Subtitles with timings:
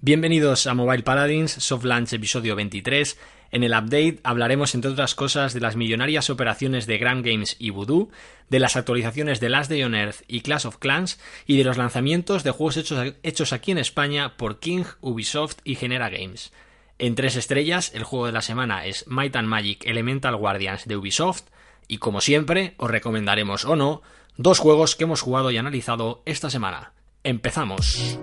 [0.00, 3.18] Bienvenidos a Mobile Paladins Soft Launch episodio 23.
[3.50, 7.70] En el update hablaremos, entre otras cosas, de las millonarias operaciones de Grand Games y
[7.70, 8.08] Voodoo,
[8.48, 11.78] de las actualizaciones de Last Day on Earth y Clash of Clans y de los
[11.78, 16.52] lanzamientos de juegos hechos, hechos aquí en España por King, Ubisoft y Genera Games.
[17.00, 20.96] En tres estrellas, el juego de la semana es Might and Magic Elemental Guardians de
[20.96, 21.46] Ubisoft
[21.88, 24.02] y como siempre, os recomendaremos o no
[24.36, 26.92] dos juegos que hemos jugado y analizado esta semana.
[27.24, 28.20] ¡Empezamos!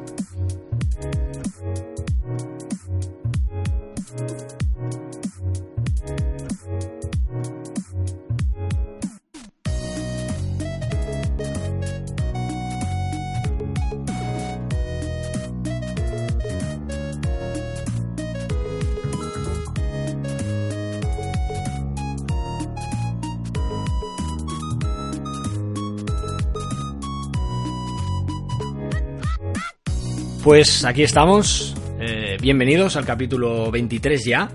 [30.45, 31.73] Pues aquí estamos.
[31.99, 34.51] Eh, bienvenidos al capítulo 23 ya.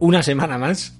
[0.00, 0.98] Una semana más.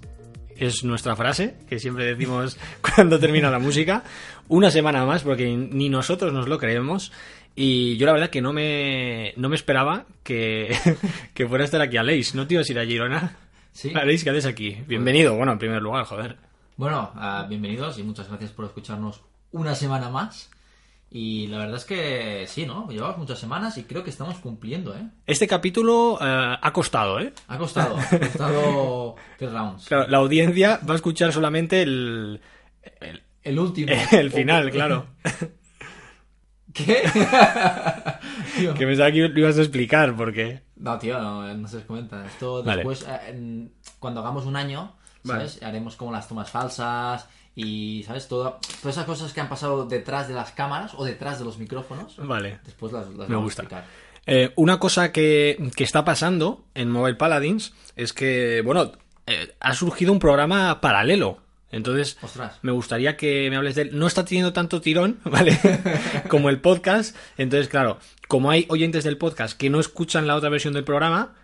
[0.56, 2.56] Es nuestra frase que siempre decimos
[2.94, 4.04] cuando termina la música.
[4.46, 7.10] Una semana más porque ni nosotros nos lo creemos.
[7.56, 10.76] Y yo la verdad que no me, no me esperaba que,
[11.34, 12.36] que fuera a estar aquí Aleix.
[12.36, 13.36] ¿No te ibas a ir a Girona?
[13.72, 13.92] Sí.
[13.96, 14.78] Aleix, ¿qué haces aquí?
[14.86, 15.34] Bienvenido.
[15.34, 16.36] Bueno, en primer lugar, joder.
[16.76, 20.52] Bueno, uh, bienvenidos y muchas gracias por escucharnos una semana más.
[21.12, 22.88] Y la verdad es que sí, ¿no?
[22.88, 25.08] Llevamos muchas semanas y creo que estamos cumpliendo, ¿eh?
[25.26, 27.32] Este capítulo uh, ha costado, ¿eh?
[27.48, 29.86] Ha costado, ha costado tres rounds.
[29.86, 32.40] Claro, la audiencia va a escuchar solamente el...
[33.00, 33.92] El, el último.
[34.12, 35.06] El final, claro.
[36.72, 37.02] ¿Qué?
[38.56, 38.74] tío.
[38.74, 40.62] Que pensaba que lo ibas a explicar, porque...
[40.76, 42.24] No, tío, no, no se les comenta.
[42.24, 43.22] Esto después, vale.
[43.26, 43.68] eh,
[43.98, 44.94] cuando hagamos un año,
[45.24, 45.58] ¿sabes?
[45.58, 45.66] Vale.
[45.70, 48.28] Haremos como las tomas falsas y, ¿sabes?
[48.28, 51.58] Todo, todas esas cosas que han pasado detrás de las cámaras o detrás de los
[51.58, 52.16] micrófonos.
[52.16, 52.60] Vale.
[52.64, 53.62] Después las, las Me vamos gusta.
[53.62, 53.84] a explicar.
[54.26, 58.92] Eh, una cosa que, que, está pasando en Mobile Paladins es que, bueno,
[59.26, 61.38] eh, ha surgido un programa paralelo.
[61.72, 62.58] Entonces, Ostras.
[62.62, 63.90] me gustaría que me hables de él.
[63.92, 65.58] No está teniendo tanto tirón, ¿vale?
[66.28, 67.16] como el podcast.
[67.38, 71.34] Entonces, claro, como hay oyentes del podcast que no escuchan la otra versión del programa,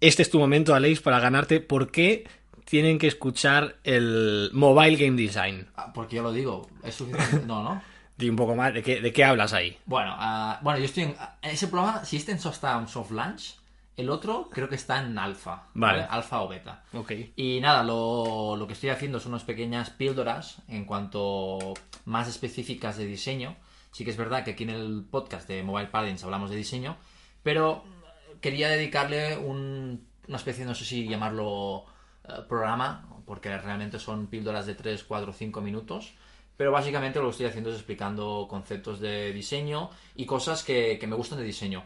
[0.00, 2.26] este es tu momento, Aleix, para ganarte por qué
[2.64, 5.68] tienen que escuchar el Mobile Game Design.
[5.76, 7.46] Ah, porque yo lo digo, es suficiente.
[7.46, 7.82] No, ¿no?
[8.16, 9.76] Di un poco más, ¿de qué, de qué hablas ahí?
[9.86, 13.10] Bueno, uh, bueno, yo estoy en, en, ese programa, si este en está en soft
[13.10, 13.56] launch,
[13.96, 15.64] el otro creo que está en alfa.
[15.74, 16.02] Vale.
[16.02, 16.08] ¿vale?
[16.10, 16.84] Alfa o beta.
[16.92, 17.12] Ok.
[17.34, 22.96] Y nada, lo, lo, que estoy haciendo son unas pequeñas píldoras en cuanto más específicas
[22.96, 23.56] de diseño.
[23.90, 26.96] Sí que es verdad que aquí en el podcast de Mobile Paladins hablamos de diseño,
[27.42, 27.84] pero
[28.40, 31.84] quería dedicarle un, una especie, no sé si llamarlo
[32.48, 36.14] programa, porque realmente son píldoras de 3, 4, 5 minutos.
[36.56, 41.06] Pero básicamente lo que estoy haciendo es explicando conceptos de diseño y cosas que, que
[41.06, 41.82] me gustan de diseño.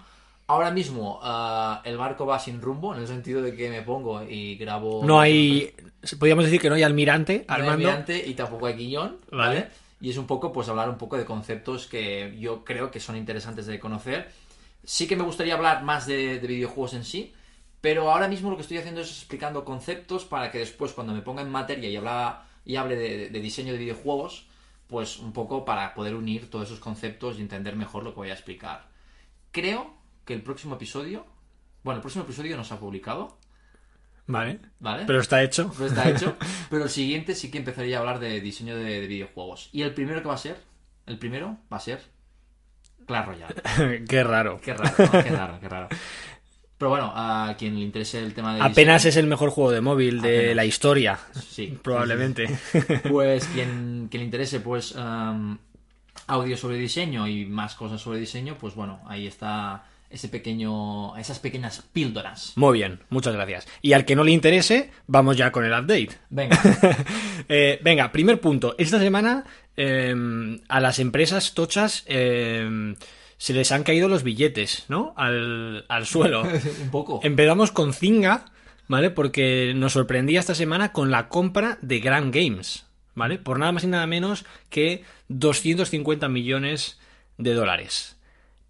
[0.46, 4.22] Ahora mismo uh, el barco va sin rumbo, en el sentido de que me pongo
[4.22, 5.04] y grabo...
[5.04, 5.74] No hay...
[6.18, 9.54] Podríamos decir que no hay almirante no hay almirante y tampoco hay guion, Vale.
[9.54, 9.68] ¿vale?
[10.00, 13.16] Y es un poco, pues, hablar un poco de conceptos que yo creo que son
[13.16, 14.30] interesantes de conocer.
[14.84, 17.34] Sí que me gustaría hablar más de, de videojuegos en sí,
[17.80, 21.22] pero ahora mismo lo que estoy haciendo es explicando conceptos para que después, cuando me
[21.22, 24.46] ponga en materia y, habla, y hable de, de diseño de videojuegos,
[24.88, 28.30] pues un poco para poder unir todos esos conceptos y entender mejor lo que voy
[28.30, 28.88] a explicar.
[29.52, 29.94] Creo
[30.24, 31.26] que el próximo episodio,
[31.84, 33.38] bueno, el próximo episodio no se ha publicado,
[34.26, 34.60] Vale.
[34.78, 35.04] ¿vale?
[35.06, 35.72] Pero está hecho.
[35.74, 36.36] Pero está hecho.
[36.70, 39.70] Pero el siguiente sí que empezaría a hablar de diseño de, de videojuegos.
[39.72, 40.58] Y el primero que va a ser,
[41.06, 42.02] el primero va a ser
[43.06, 44.04] Clash Royale.
[44.08, 44.60] qué raro.
[44.60, 45.10] Qué raro, ¿no?
[45.10, 45.88] Qué raro, qué raro.
[46.78, 49.80] Pero bueno, a quien le interese el tema de Apenas es el mejor juego de
[49.80, 50.56] móvil de Apenas.
[50.56, 51.18] la historia.
[51.50, 52.46] Sí, Probablemente.
[53.10, 55.58] Pues quien, quien le interese, pues um,
[56.28, 61.38] audio sobre diseño y más cosas sobre diseño, pues bueno, ahí está ese pequeño, esas
[61.40, 62.52] pequeñas píldoras.
[62.54, 63.66] Muy bien, muchas gracias.
[63.82, 66.10] Y al que no le interese, vamos ya con el update.
[66.30, 66.58] Venga,
[67.48, 68.74] Eh, venga, primer punto.
[68.78, 69.44] Esta semana
[69.76, 70.14] eh,
[70.68, 72.94] a las empresas tochas eh,
[73.38, 75.14] se les han caído los billetes, ¿no?
[75.16, 76.42] Al, al suelo.
[76.82, 77.20] un poco.
[77.22, 78.44] Empezamos con Zinga,
[78.88, 79.10] ¿vale?
[79.10, 83.38] Porque nos sorprendía esta semana con la compra de Grand Games, ¿vale?
[83.38, 86.98] Por nada más y nada menos que 250 millones
[87.38, 88.16] de dólares.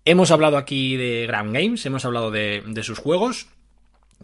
[0.05, 3.49] Hemos hablado aquí de Grand Games, hemos hablado de, de sus juegos.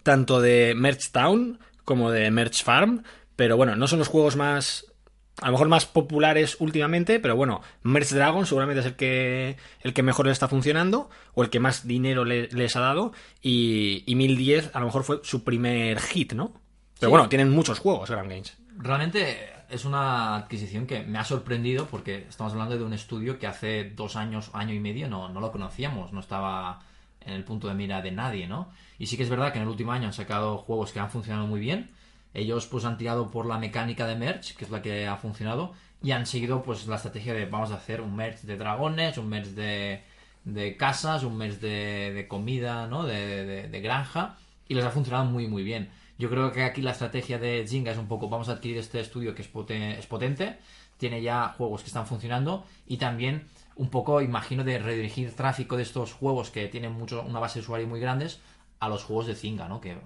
[0.02, 3.02] tanto de Merch Town como de Merch Farm,
[3.36, 4.86] pero bueno, no son los juegos más
[5.40, 9.92] a lo mejor más populares últimamente, pero bueno, Merch Dragon seguramente es el que, el
[9.92, 14.14] que mejor le está funcionando, o el que más dinero les ha dado, y, y
[14.14, 16.52] 1010 a lo mejor fue su primer hit, ¿no?
[17.00, 18.56] Pero bueno, tienen muchos juegos Grand Games.
[18.76, 23.46] Realmente es una adquisición que me ha sorprendido porque estamos hablando de un estudio que
[23.46, 26.82] hace dos años, año y medio no, no lo conocíamos, no estaba
[27.20, 28.70] en el punto de mira de nadie, ¿no?
[28.98, 31.10] Y sí que es verdad que en el último año han sacado juegos que han
[31.10, 31.90] funcionado muy bien.
[32.34, 35.72] Ellos pues han tirado por la mecánica de merch, que es la que ha funcionado,
[36.02, 39.28] y han seguido pues la estrategia de vamos a hacer un merch de dragones, un
[39.28, 43.04] merch de, casas, un merch de, comida, ¿no?
[43.04, 44.36] De, granja,
[44.68, 45.90] y les ha funcionado muy muy bien.
[46.18, 49.00] Yo creo que aquí la estrategia de Zynga es un poco vamos a adquirir este
[49.00, 49.50] estudio que es,
[49.98, 50.58] es potente,
[50.98, 53.46] tiene ya juegos que están funcionando y también
[53.76, 57.64] un poco, imagino, de redirigir tráfico de estos juegos que tienen mucho, una base de
[57.64, 58.40] usuario muy grandes
[58.80, 59.80] a los juegos de Zynga, ¿no?
[59.80, 59.96] Que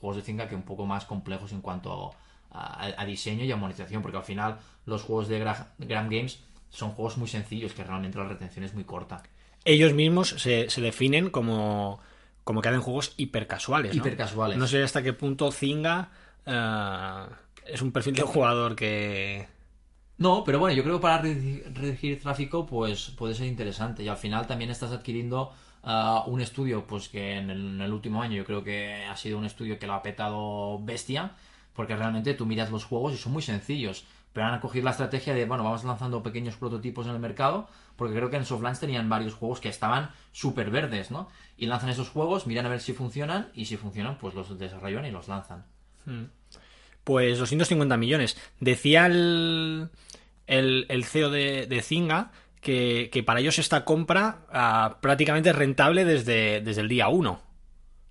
[0.00, 2.12] juegos de Zynga que un poco más complejos en cuanto
[2.50, 6.40] a, diseño y a monetización, porque al final los juegos de Gram Games
[6.70, 9.22] son juegos muy sencillos que realmente la retención es muy corta.
[9.64, 12.00] Ellos mismos se, definen como,
[12.44, 13.94] como que hacen juegos hipercasuales.
[13.94, 14.00] ¿no?
[14.00, 14.58] Hipercasuales.
[14.58, 16.10] No sé hasta qué punto Zynga
[16.46, 17.26] eh,
[17.66, 19.46] es un perfil de jugador que
[20.18, 24.16] no, pero bueno, yo creo que para redirigir tráfico pues puede ser interesante y al
[24.16, 25.52] final también estás adquiriendo
[25.82, 29.78] un estudio pues que en el, último año yo creo que ha sido un estudio
[29.78, 31.32] que lo ha petado bestia
[31.74, 35.34] porque realmente tú miras los juegos y son muy sencillos pero han cogido la estrategia
[35.34, 39.08] de bueno vamos lanzando pequeños prototipos en el mercado porque creo que en Softlands tenían
[39.08, 41.28] varios juegos que estaban súper verdes ¿no?
[41.56, 45.06] y lanzan esos juegos miran a ver si funcionan y si funcionan pues los desarrollan
[45.06, 45.64] y los lanzan
[46.06, 46.24] hmm.
[47.04, 49.90] pues 250 millones decía el
[50.48, 52.32] el, CEO de, de Zinga
[52.68, 57.40] que, para ellos esta compra ah, prácticamente es rentable desde, desde el día 1.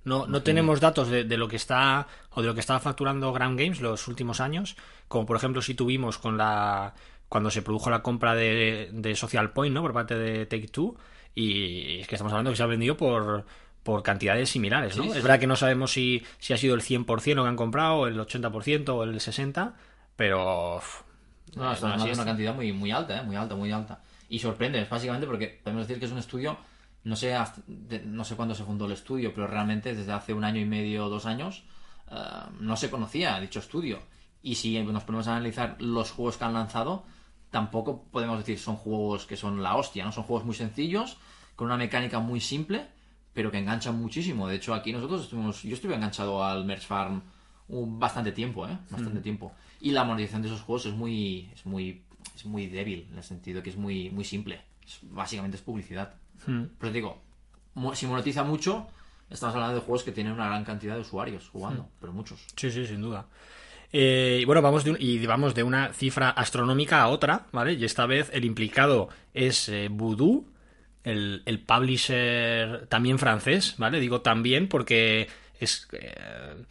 [0.03, 3.59] No, no tenemos datos de, lo que está o de lo que estaba facturando Grand
[3.59, 4.77] Games los últimos años,
[5.09, 6.93] como por ejemplo si tuvimos con la
[7.27, 9.81] cuando se produjo la compra de, de Social Point, ¿no?
[9.81, 10.95] por parte de Take Two
[11.35, 13.45] y es que estamos hablando que se ha vendido por
[13.83, 15.05] por cantidades similares, ¿no?
[15.05, 18.07] Es verdad que no sabemos si, si ha sido el 100% lo que han comprado,
[18.07, 19.73] el 80% o el 60%,
[20.17, 20.81] pero
[21.55, 23.23] no, es una cantidad muy, muy alta, ¿eh?
[23.23, 23.99] muy alta, muy alta.
[24.29, 26.57] Y sorprende, básicamente, porque podemos decir que es un estudio,
[27.03, 27.35] no sé,
[28.05, 31.05] no sé cuándo se fundó el estudio, pero realmente desde hace un año y medio
[31.05, 31.63] o dos años
[32.11, 32.15] eh,
[32.59, 33.99] no se conocía dicho estudio.
[34.41, 37.05] Y si nos ponemos a analizar los juegos que han lanzado,
[37.49, 40.11] tampoco podemos decir son juegos que son la hostia, ¿no?
[40.11, 41.17] Son juegos muy sencillos,
[41.55, 42.87] con una mecánica muy simple,
[43.33, 44.47] pero que enganchan muchísimo.
[44.47, 47.21] De hecho, aquí nosotros estuvimos, yo estuve enganchado al Merch Farm
[47.67, 48.77] un, bastante tiempo, ¿eh?
[48.89, 49.23] Bastante mm.
[49.23, 49.51] tiempo.
[49.81, 52.03] Y la monetización de esos juegos es muy, es muy,
[52.35, 54.61] es muy débil, en el sentido que es muy, muy simple.
[55.03, 56.15] básicamente es publicidad.
[56.45, 56.65] Hmm.
[56.79, 57.21] Pero digo,
[57.93, 58.87] si monetiza mucho,
[59.29, 61.91] estamos hablando de juegos que tienen una gran cantidad de usuarios jugando, hmm.
[61.99, 62.45] pero muchos.
[62.55, 63.25] Sí, sí, sin duda.
[63.91, 67.73] Eh, y bueno, vamos de, y vamos de una cifra astronómica a otra, ¿vale?
[67.73, 70.45] Y esta vez el implicado es eh, Voodoo,
[71.03, 73.99] el, el, publisher también francés, ¿vale?
[73.99, 75.27] Digo también porque
[75.59, 75.87] es...
[75.93, 76.65] Eh,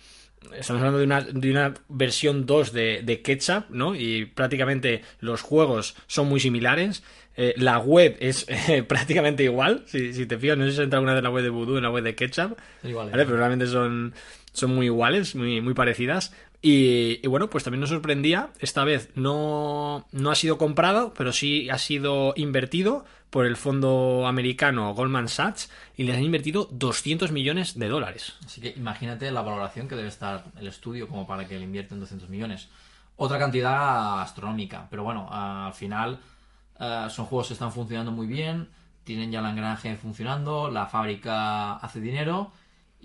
[0.58, 3.94] estamos hablando de una, de una versión 2 de, de, Ketchup, ¿no?
[3.94, 7.02] Y prácticamente los juegos son muy similares.
[7.36, 9.82] Eh, la web es eh, prácticamente igual.
[9.86, 11.82] Si, si, te fijas, no sé si entra alguna de la web de Voodoo en
[11.82, 12.56] la web de Ketchup.
[12.82, 14.14] Igual, Pero realmente son,
[14.52, 16.34] son muy iguales, muy, muy parecidas.
[16.68, 21.70] Y, bueno, pues también nos sorprendía, esta vez no, no ha sido comprado, pero sí
[21.70, 27.78] ha sido invertido por el fondo americano Goldman Sachs y les han invertido 200 millones
[27.78, 28.34] de dólares.
[28.44, 32.00] Así que imagínate la valoración que debe estar el estudio como para que le invierten
[32.00, 32.68] 200 millones.
[33.14, 36.18] Otra cantidad astronómica, pero bueno, al final
[36.80, 38.70] eh, son juegos que están funcionando muy bien,
[39.04, 42.50] tienen ya el engranaje funcionando, la fábrica hace dinero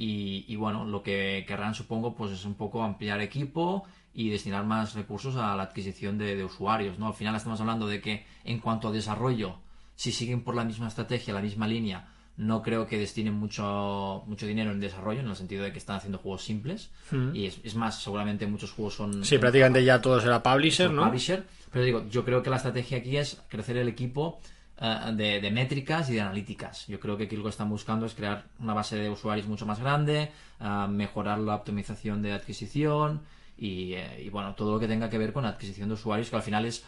[0.03, 4.95] y, bueno, lo que querrán, supongo, pues es un poco ampliar equipo y destinar más
[4.95, 7.07] recursos a la adquisición de, usuarios, ¿no?
[7.07, 9.57] Al final estamos hablando de que en cuanto a desarrollo,
[9.95, 14.47] si siguen por la misma estrategia, la misma línea, no creo que destinen mucho, mucho
[14.47, 16.89] dinero en desarrollo, en el sentido de que están haciendo juegos simples.
[17.11, 17.35] Hmm.
[17.35, 19.23] Y es, más, seguramente muchos juegos son...
[19.23, 21.05] Sí, prácticamente ya todo será publisher, ¿no?
[21.05, 21.45] Publisher.
[21.71, 24.41] Pero digo, yo creo que la estrategia aquí es crecer el equipo
[24.83, 26.87] eh, de, métricas y de analíticas.
[26.87, 29.67] Yo creo que aquí lo que están buscando es crear una base de usuarios mucho
[29.67, 33.21] más grande, eh, mejorar la optimización de adquisición
[33.59, 36.41] eh, y, bueno, todo lo que tenga que ver con adquisición de usuarios, que al
[36.41, 36.83] final es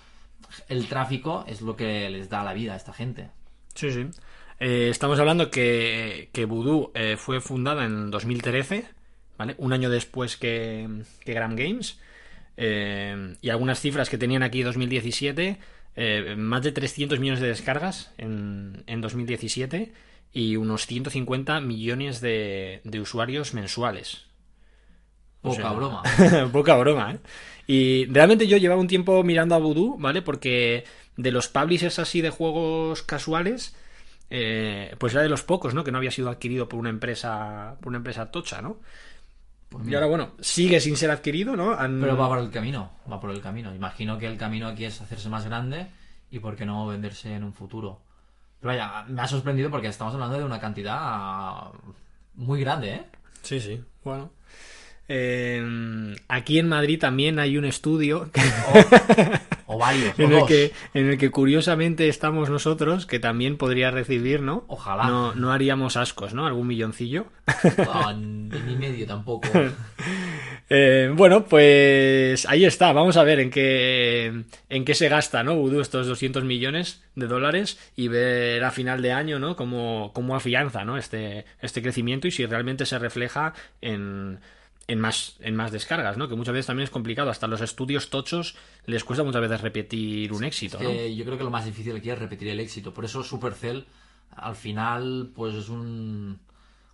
[0.69, 3.29] el tráfico es lo que les da la vida a esta gente.
[3.75, 4.07] Sí, sí.
[4.59, 8.85] estamos hablando que, que Voodoo fue fundada en 2013,
[9.38, 9.53] ¿vale?
[9.59, 10.89] Un año después que,
[11.23, 12.00] que Gram Games.
[12.57, 15.59] y algunas cifras que tenían aquí 2017
[15.95, 19.93] eh, más de 300 millones de descargas en, en 2017
[20.31, 24.25] y unos 150 millones de, de usuarios mensuales.
[25.41, 26.03] Poca broma.
[26.51, 27.19] poca broma, ¿eh?
[27.67, 30.21] Y realmente yo llevaba un tiempo mirando a Voodoo, ¿vale?
[30.21, 30.85] Porque
[31.15, 33.75] de los publishers así de juegos casuales,
[34.29, 35.83] eh, pues era de los pocos, ¿no?
[35.83, 38.77] Que no había sido adquirido por una empresa, por una empresa tocha, ¿no?
[39.74, 41.74] Pues y ahora, bueno, sigue sin ser adquirido, ¿no?
[41.74, 43.74] Han- Pero va por el camino, va por el camino.
[43.75, 45.88] Imagino que el camino aquí es hacerse más grande
[46.32, 48.00] y por qué no venderse en un futuro.
[48.62, 51.72] Pero vaya, me ha sorprendido porque estamos hablando de una cantidad
[52.36, 53.03] muy grande, ¿eh?
[53.42, 54.32] Sí, sí, bueno.
[55.10, 58.42] Eh, aquí en Madrid también hay un estudio que-
[59.74, 60.48] O varios, o en, el dos.
[60.48, 64.65] que, en el que curiosamente estamos nosotros, que también podría recibir, ¿no?
[64.68, 65.06] Ojalá.
[65.06, 66.46] No, no haríamos ascos, ¿no?
[66.46, 67.25] Algún milloncillo.
[67.96, 69.48] Ah, ni ni medio tampoco.
[70.70, 72.94] Eh, bueno, pues ahí está.
[72.94, 75.56] Vamos a ver en qué, en qué se gasta, ¿no?
[75.56, 79.56] Voodoo estos 200 millones de dólares y ver a final de año, ¿no?
[79.56, 80.98] Cómo, cómo afianza, ¿no?
[80.98, 84.39] Este, este crecimiento y si realmente se refleja en,
[84.87, 86.27] en, más, en más descargas, ¿no?
[86.27, 87.29] Que muchas veces también es complicado.
[87.29, 91.49] Hasta los estudios tochos les cuesta muchas veces repetir un éxito, yo creo que lo
[91.51, 92.93] más difícil aquí es repetir el éxito.
[92.93, 93.85] Por eso Supercell
[94.35, 96.39] al final pues es un,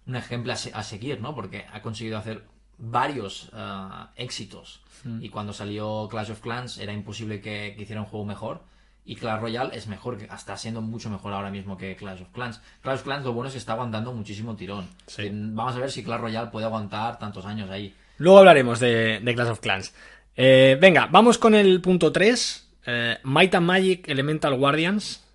[0.05, 1.33] un ejemplo a, se- a seguir, ¿no?
[1.33, 2.43] Porque ha conseguido hacer
[2.77, 4.81] varios ah, éxitos.
[5.03, 5.23] Mm.
[5.23, 8.63] Y cuando salió Clash of Clans era imposible que, que hiciera un juego mejor.
[9.05, 12.61] Y Clash Royale es mejor, está siendo mucho mejor ahora mismo que Clash of Clans.
[12.81, 14.87] Clash of Clans lo bueno es que está aguantando muchísimo tirón.
[15.07, 15.23] Sí.
[15.23, 17.95] Y Vamos a ver si Clash Royale puede aguantar tantos años ahí.
[18.17, 19.93] Luego hablaremos de, de Clash of Clans.
[20.35, 22.69] Eh, venga, vamos con el punto 3.
[22.85, 25.25] Eh, Might and Magic Elemental Guardians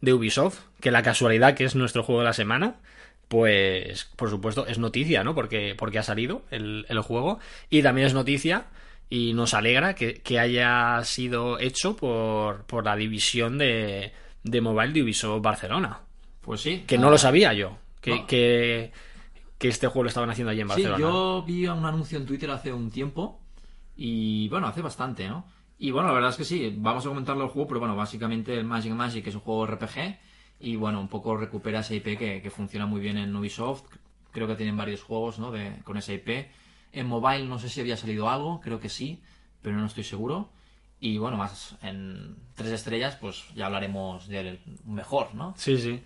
[0.00, 2.76] de Ubisoft, que la casualidad que es nuestro juego de la semana,
[3.28, 5.34] pues por supuesto es noticia, ¿no?
[5.34, 7.38] Porque, porque ha salido el, el juego
[7.68, 8.64] y también es noticia
[9.10, 14.12] y nos alegra que, que haya sido hecho por, por la división de,
[14.44, 16.00] de mobile de Ubisoft Barcelona,
[16.40, 16.84] Pues sí.
[16.86, 18.26] que no ah, lo sabía yo, que, No.
[18.28, 18.92] que,
[19.58, 20.98] que este juego lo estaban haciendo allí en Sí, Barcelona.
[21.00, 23.40] yo vi un anuncio en Twitter hace un tiempo
[23.96, 25.44] y bueno, hace bastante, ¿no?
[25.78, 28.54] Y bueno, la verdad es que sí, vamos a comentarlo el juego, pero bueno, básicamente
[28.54, 30.18] el Magic Magic es un juego RPG
[30.60, 33.84] y bueno, un poco recupera esa IP que, que funciona muy bien en Ubisoft.
[34.30, 35.50] Creo que tienen varios juegos, ¿no?
[35.50, 36.48] De, con esa IP.
[36.92, 39.20] En mobile no sé si había salido algo, creo que sí,
[39.62, 40.50] pero no estoy seguro.
[41.00, 45.54] Y bueno, más en tres estrellas, pues ya hablaremos del mejor, ¿no?
[45.56, 46.02] Sí, sí.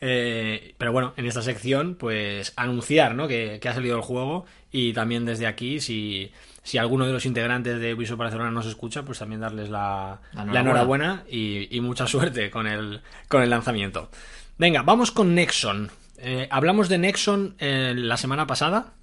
[0.00, 3.26] Eh, pero bueno, en esta sección, pues anunciar, ¿no?
[3.28, 7.26] Que, que ha salido el juego y también desde aquí, si, si alguno de los
[7.26, 11.80] integrantes de Ubisoft Barcelona nos escucha, pues también darles la, La la enhorabuena y, y
[11.80, 14.08] mucha suerte con el, con el lanzamiento.
[14.56, 15.90] Venga, vamos con Nexon.
[16.18, 18.94] Eh, hablamos de Nexon eh, la semana pasada,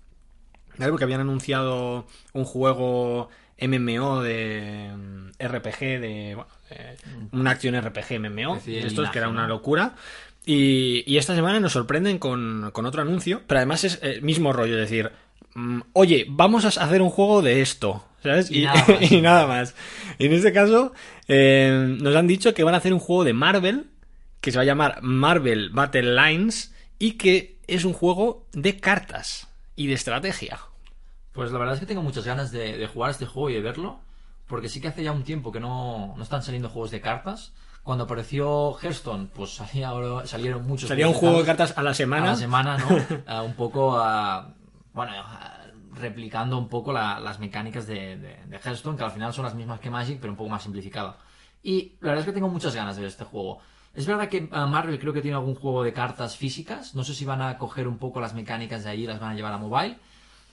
[0.77, 0.91] ¿vale?
[0.91, 3.29] porque habían anunciado un juego
[3.59, 9.29] MMO de mm, RPG, de, bueno, de una acción RPG MMO, de estos que era
[9.29, 9.95] una locura.
[10.45, 14.53] Y, y esta semana nos sorprenden con, con otro anuncio, pero además es el mismo
[14.53, 15.11] rollo, es decir,
[15.55, 18.51] mm, oye, vamos a hacer un juego de esto, ¿sabes?
[18.51, 19.11] Y nada más.
[19.11, 19.75] y nada más.
[20.17, 20.93] Y en este caso,
[21.27, 23.87] eh, nos han dicho que van a hacer un juego de Marvel,
[24.39, 29.44] que se va a llamar Marvel Battle Lines, y que es un juego de cartas
[29.75, 30.59] y de estrategia.
[31.31, 33.61] Pues la verdad es que tengo muchas ganas de, de jugar este juego y de
[33.61, 33.99] verlo,
[34.47, 37.53] porque sí que hace ya un tiempo que no, no están saliendo juegos de cartas.
[37.83, 41.91] Cuando apareció Hearthstone, pues salía, ahora- salieron muchos Sería un juego de cartas a la
[41.91, 42.27] a semana.
[42.27, 42.87] la semana, ¿no?
[43.27, 44.53] Ah, un poco, ah,
[44.93, 45.51] bueno, ah,
[45.93, 49.55] replicando un poco la- las mecánicas de, de, de Hearthstone, que al final son las
[49.55, 51.17] mismas que Magic, pero un poco más simplificado.
[51.63, 53.59] Y la verdad es que tengo muchas ganas de ver este juego.
[53.95, 56.95] Es verdad que ah, Marvel creo que tiene algún juego de cartas físicas.
[56.95, 59.31] No sé si van a coger un poco las mecánicas de ahí y las van
[59.31, 59.97] a llevar a mobile.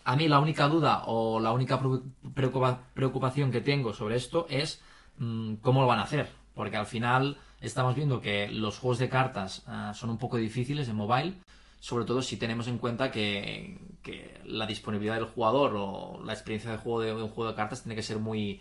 [0.05, 2.03] A mí la única duda o la única preo-
[2.35, 4.81] preocupa- preocupación que tengo sobre esto es
[5.19, 6.29] mm, cómo lo van a hacer.
[6.55, 10.89] Porque al final estamos viendo que los juegos de cartas ah, son un poco difíciles
[10.89, 11.35] en mobile,
[11.81, 16.71] sobre todo si tenemos en cuenta que, que la disponibilidad del jugador o la experiencia
[16.71, 18.61] de juego de, de un juego de cartas tiene que ser muy...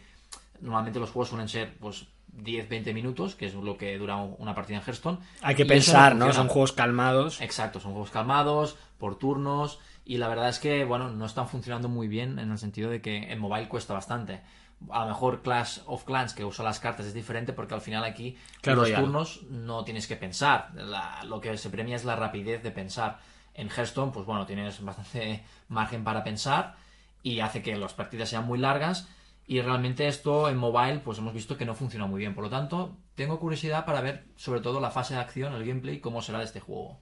[0.59, 2.05] Normalmente los juegos suelen ser pues
[2.37, 5.17] 10-20 minutos, que es lo que dura una partida en Hearthstone.
[5.41, 6.31] Hay que pensar, ¿no?
[6.33, 7.41] Son juegos calmados.
[7.41, 11.89] Exacto, son juegos calmados, por turnos, y la verdad es que, bueno, no están funcionando
[11.89, 14.41] muy bien en el sentido de que en mobile cuesta bastante.
[14.89, 18.03] A lo mejor Clash of Clans, que usa las cartas, es diferente porque al final
[18.03, 18.99] aquí Claro, los ya.
[18.99, 20.71] turnos no tienes que pensar.
[20.73, 23.19] La- lo que se premia es la rapidez de pensar.
[23.53, 26.75] En Hearthstone, pues bueno, tienes bastante margen para pensar
[27.21, 29.07] y hace que las partidas sean muy largas.
[29.47, 32.33] Y realmente esto en mobile, pues hemos visto que no funciona muy bien.
[32.33, 35.99] Por lo tanto, tengo curiosidad para ver sobre todo la fase de acción, el gameplay,
[35.99, 36.99] cómo será de este juego.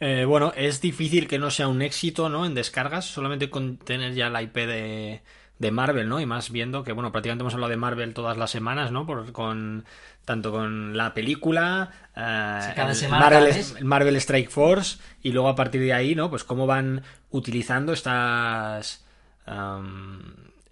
[0.00, 2.44] Eh, bueno, es difícil que no sea un éxito, ¿no?
[2.44, 5.22] En descargas, solamente con tener ya la IP de,
[5.58, 6.20] de Marvel, ¿no?
[6.20, 9.06] Y más viendo que, bueno, prácticamente hemos hablado de Marvel todas las semanas, ¿no?
[9.06, 9.84] Por, con,
[10.24, 13.48] tanto con la película, eh, cada el semana, cada
[13.82, 16.28] Marvel Strike Force, y luego a partir de ahí, ¿no?
[16.28, 19.04] Pues cómo van utilizando estas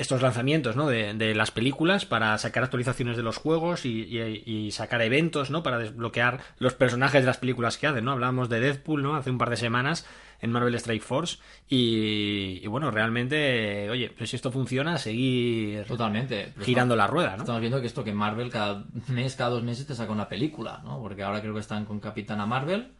[0.03, 0.87] estos lanzamientos ¿no?
[0.89, 5.63] de, las películas para sacar actualizaciones de los juegos y, sacar eventos ¿no?
[5.63, 8.05] para desbloquear los personajes de las películas que hacen.
[8.05, 8.13] ¿no?
[8.13, 9.17] Hablábamos de Deadpool ¿no?
[9.17, 10.07] hace un par de semanas
[10.41, 16.53] en Marvel Strike Force y, bueno, realmente, oye, pues si esto funciona, seguir Totalmente.
[16.61, 17.37] girando la rueda.
[17.37, 17.45] ¿no?
[17.45, 20.81] Estamos viendo que esto que Marvel cada mes, cada dos meses te saca una película,
[20.85, 21.01] ¿no?
[21.01, 22.93] porque ahora creo que están con Capitana Marvel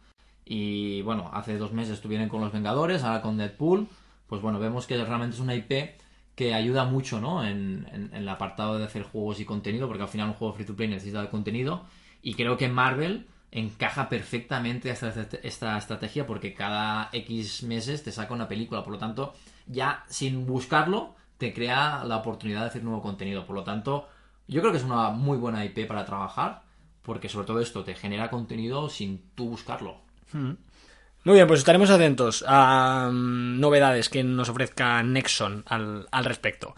[0.45, 3.87] y bueno, hace dos meses estuvieron con los Vengadores, ahora con Deadpool.
[4.27, 5.71] Pues bueno, vemos que realmente es una IP
[6.35, 7.45] que ayuda mucho ¿no?
[7.45, 10.75] en, el apartado de hacer juegos y contenido, porque al final un juego free to
[10.75, 11.85] play necesita de contenido.
[12.21, 15.13] Y creo que Marvel encaja perfectamente esta,
[15.43, 18.83] esta estrategia porque cada X meses te saca una película.
[18.83, 19.33] Por lo tanto,
[19.67, 23.45] ya sin buscarlo, te crea la oportunidad de hacer nuevo contenido.
[23.45, 24.07] Por lo tanto,
[24.47, 26.63] yo creo que es una muy buena IP para trabajar,
[27.03, 29.97] porque sobre todo esto te genera contenido sin tú buscarlo.
[30.31, 30.53] Hmm.
[31.25, 36.75] Muy bien, pues estaremos atentos a mm, novedades que nos ofrezca Nexon al, respecto.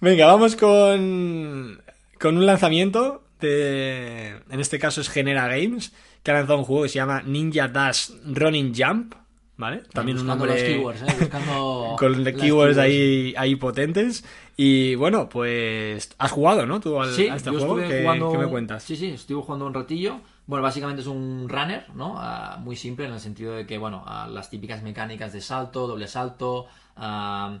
[0.00, 1.80] Venga, vamos con,
[2.20, 6.82] con un lanzamiento de, en este caso es Genera Games, que ha lanzado un juego
[6.82, 9.14] que se llama Ninja Dash Running Jump,
[9.56, 9.82] ¿vale?
[9.94, 11.16] También un nombre los keywords, ¿eh?
[11.18, 14.24] Buscando con keywords, Ahí, ahí potentes.
[14.58, 16.80] Y bueno, pues has jugado, ¿no?
[16.80, 17.76] Tú al, sí, a este juego.
[17.76, 18.30] ¿Qué, jugando...
[18.32, 18.82] ¿Qué me cuentas?
[18.82, 20.20] Sí, sí, estuve jugando un ratillo.
[20.48, 22.14] Bueno, básicamente es un runner, ¿no?
[22.16, 25.86] Ah, muy simple en el sentido de que, bueno, ah, las típicas mecánicas de salto,
[25.86, 27.58] doble salto, ah,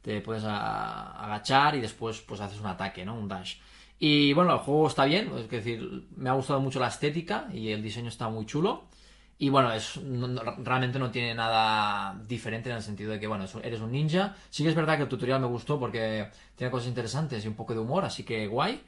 [0.00, 3.14] te puedes agachar y después pues haces un ataque, ¿no?
[3.14, 3.56] Un dash.
[3.98, 7.72] Y bueno, el juego está bien, es decir, me ha gustado mucho la estética y
[7.72, 8.84] el diseño está muy chulo.
[9.38, 10.00] Y bueno, es,
[10.64, 14.34] realmente no tiene nada diferente en el sentido de que, bueno, eres un ninja.
[14.48, 17.54] Sí que es verdad que el tutorial me gustó porque tiene cosas interesantes y un
[17.54, 18.80] poco de humor, así que guay.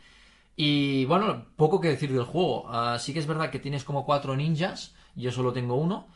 [0.56, 2.66] Y bueno, poco que decir del juego.
[2.68, 6.08] Ah, sí que es verdad que tienes como cuatro ninjas, yo solo tengo uno.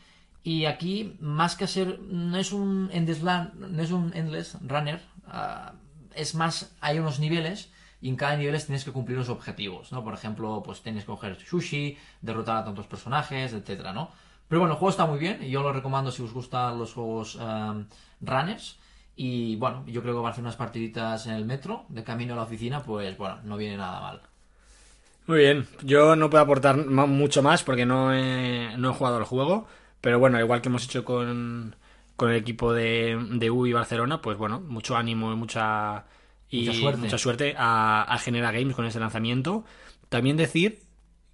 [0.42, 5.72] Y aquí, más que ser, no es un endless, no es un endless runner, ah,
[6.14, 10.04] es más, hay unos niveles y en cada nivel tienes que cumplir unos objetivos, ¿no?
[10.04, 14.10] Por ejemplo, pues tienes que coger sushi, derrotar a tantos personajes, etcétera, ¿no?
[14.48, 16.94] Pero bueno, el juego está muy bien y yo lo recomiendo si os gustan los
[16.94, 17.74] juegos ah,
[18.20, 18.78] runners.
[19.16, 22.34] Y bueno, yo creo que va a hacer unas partiditas en el metro, de camino
[22.34, 24.22] a la oficina, pues bueno, no viene nada mal.
[25.26, 29.24] Muy bien, yo no puedo aportar mucho más porque no he, no he jugado el
[29.24, 29.66] juego,
[30.00, 31.74] pero bueno, igual que hemos hecho con,
[32.14, 36.04] con el equipo de, de UI Barcelona, pues bueno, mucho ánimo y mucha,
[36.48, 39.64] y mucha suerte, a, a Genera Games con ese lanzamiento.
[40.08, 40.80] También decir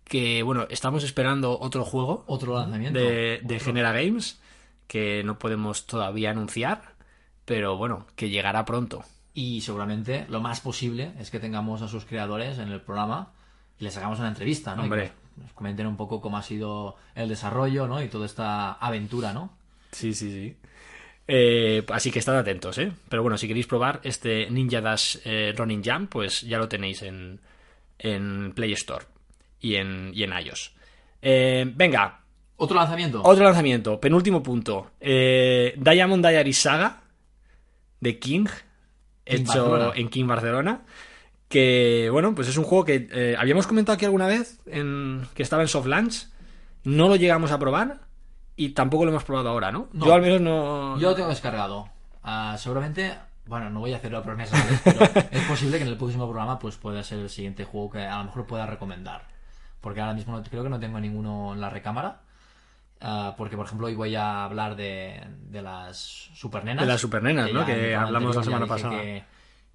[0.05, 2.99] que, bueno, estamos esperando otro juego ¿Otro lanzamiento?
[2.99, 4.41] de, de Genera Games
[4.87, 6.92] que no podemos todavía anunciar
[7.45, 9.05] pero bueno, que llegará pronto.
[9.35, 13.33] Y seguramente lo más posible es que tengamos a sus creadores en el programa
[13.79, 14.83] y les hagamos una entrevista, ¿no?
[14.83, 15.13] Hombre.
[15.37, 18.03] nos comenten un poco cómo ha sido el desarrollo, ¿no?
[18.03, 19.57] Y toda esta aventura, ¿no?
[19.93, 20.57] Sí, sí, sí.
[21.27, 22.93] Eh, así que estad atentos, ¿eh?
[23.09, 27.03] Pero bueno, si queréis probar este Ninja Dash eh, Running Jump, pues ya lo tenéis
[27.03, 27.41] en,
[27.99, 29.07] en Play Store
[29.61, 30.75] y en, y en iOS.
[31.23, 32.21] Eh, venga.
[32.57, 33.23] Otro lanzamiento.
[33.25, 33.99] Otro lanzamiento.
[33.99, 34.91] Penúltimo punto.
[35.01, 37.02] Diamond Diary Saga
[38.03, 38.47] de King,
[39.25, 40.83] hecho en King Barcelona.
[41.49, 45.43] Que, bueno, pues es un juego que eh, habíamos comentado aquí alguna vez, en, que
[45.43, 46.29] estaba en soft launch.
[46.85, 48.01] No lo llegamos a probar
[48.57, 49.89] y tampoco lo hemos probado ahora, ¿no?
[49.93, 50.99] Yo al menos no.
[50.99, 51.89] Yo lo tengo descargado.
[52.23, 53.13] Ah, seguramente
[53.47, 56.59] bueno, no voy a hacer la promesa, pero es posible que en el próximo programa
[56.59, 59.27] pues pueda ser el siguiente juego que a lo mejor pueda recomendar.
[59.81, 62.23] Porque ahora mismo creo que no tengo ninguno en la recámara.
[63.05, 66.85] Ah, porque, por ejemplo, hoy voy a hablar de, las supernenas.
[66.85, 67.67] De las supernenas, ¿no?
[67.67, 69.03] Que hablamos la semana pasada.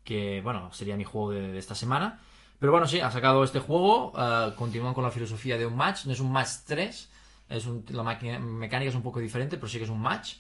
[0.04, 2.22] Que, bueno, sería mi juego de, esta semana.
[2.60, 4.14] Pero bueno, sí, ha sacado este juego.
[4.14, 6.06] Uh, continúan con la filosofía de un match.
[6.06, 7.10] No es un match 3.
[7.50, 10.36] Es un, la mecánica es un poco diferente, pero sí que es un match.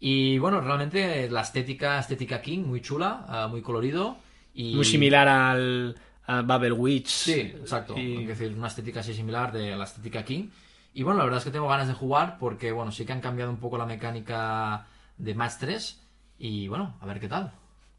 [0.00, 4.16] Y bueno, realmente la estética, estética King, muy chula, ah, muy colorido.
[4.54, 4.74] Y...
[4.74, 7.08] Muy similar al, Babel Witch.
[7.08, 7.94] Sí, exacto.
[7.96, 10.48] Es decir, una estética así similar de la estética King.
[10.94, 13.20] Y bueno, la verdad es que tengo ganas de jugar porque, bueno, sí que han
[13.20, 16.02] cambiado un poco la mecánica de Match 3
[16.38, 17.52] y bueno, a ver qué tal.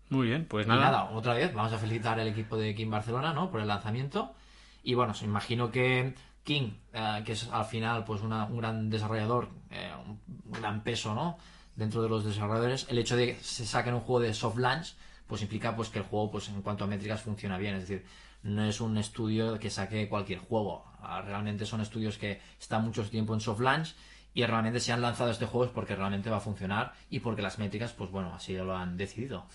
[0.09, 0.81] Muy bien, pues nada.
[0.81, 3.49] nada, otra vez vamos a felicitar al equipo de King Barcelona, ¿no?
[3.49, 4.33] Por el lanzamiento.
[4.83, 9.49] Y bueno, se imagino que King, eh, que es al final pues un gran desarrollador,
[9.71, 10.19] eh, un
[10.51, 11.37] gran peso, ¿no?
[11.75, 14.95] Dentro de los desarrolladores, el hecho de que se saquen un juego de soft launch,
[15.25, 17.75] pues implica pues que el juego, pues en cuanto a métricas, funciona bien.
[17.75, 18.05] Es decir,
[18.43, 20.85] no es un estudio que saque cualquier juego.
[21.01, 23.95] Ah, realmente son estudios que están mucho tiempo en soft launch
[24.33, 27.41] y realmente se han lanzado este juego es porque realmente va a funcionar y porque
[27.41, 29.45] las métricas, pues bueno, así lo han decidido.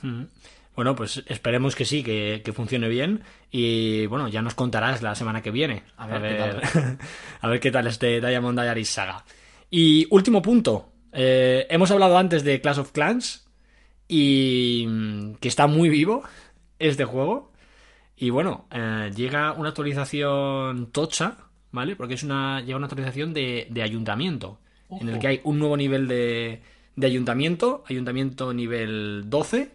[0.74, 5.42] Bueno, pues esperemos que sí, que, funcione bien y bueno, ya nos contarás la semana
[5.42, 5.82] que viene.
[5.96, 6.98] A ver, qué, tal.
[7.40, 9.24] a ver qué tal este Diamond Diaries Saga.
[9.70, 13.48] Y último punto, eh, hemos hablado antes de Clash of Clans
[14.06, 16.22] y mm, que está muy vivo
[16.78, 17.52] este juego.
[18.20, 21.36] Y bueno, eh, llega una actualización tocha,
[21.70, 21.94] ¿vale?
[21.96, 24.58] Porque es una llega una actualización de, de ayuntamiento,
[24.90, 26.60] en el que hay un nuevo nivel de,
[26.96, 29.70] de ayuntamiento, ayuntamiento nivel 12.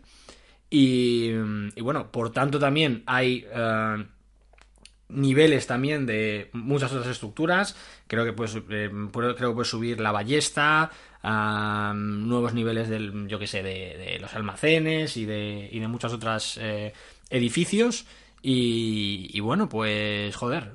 [0.70, 1.30] Y,
[1.76, 4.06] y bueno, por tanto también hay eh,
[5.10, 7.76] niveles también de muchas otras estructuras.
[8.08, 13.28] Creo que puedes, eh, puedo- creo que puedes subir la ballesta, a nuevos niveles del,
[13.28, 16.60] yo que sé, de, de los almacenes y de, y de muchos otros
[17.30, 18.06] edificios.
[18.44, 20.74] Y, y bueno, pues joder.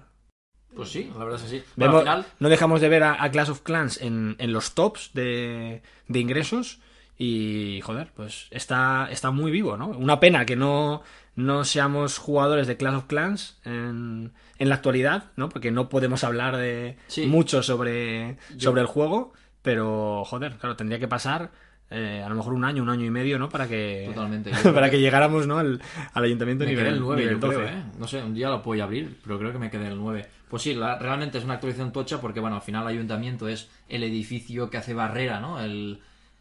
[0.74, 1.64] Pues sí, la verdad es que sí.
[1.76, 4.74] Vemos- al final, no dejamos de ver a, a Clash of Clans en, en los
[4.74, 6.80] tops de, de ingresos.
[7.20, 9.88] Y joder, pues está, está muy vivo, ¿no?
[9.88, 11.02] Una pena que no,
[11.34, 15.48] no seamos jugadores de Clash of Clans en, en la actualidad, ¿no?
[15.48, 17.26] Porque no podemos hablar de Sí.
[17.26, 19.32] mucho sobre, Yo- sobre el juego.
[19.62, 21.50] Pero, joder, claro, tendría que pasar
[21.90, 23.48] eh, a lo mejor un año, un año y medio, ¿no?
[23.48, 24.50] Para que, Totalmente.
[24.74, 25.58] Para que- llegáramos, ¿no?
[25.58, 25.80] Al,
[26.12, 27.56] al ayuntamiento me nivel, quedé el 9, nivel yo 12.
[27.58, 27.82] creo, ¿eh?
[27.98, 30.26] No sé, un día lo puedo abrir, pero creo que me quedé el 9.
[30.50, 33.68] Pues sí, la- realmente es una actualización tocha porque, bueno, al final el ayuntamiento es
[33.88, 35.60] el edificio que hace barrera, ¿no?
[35.60, 36.00] El,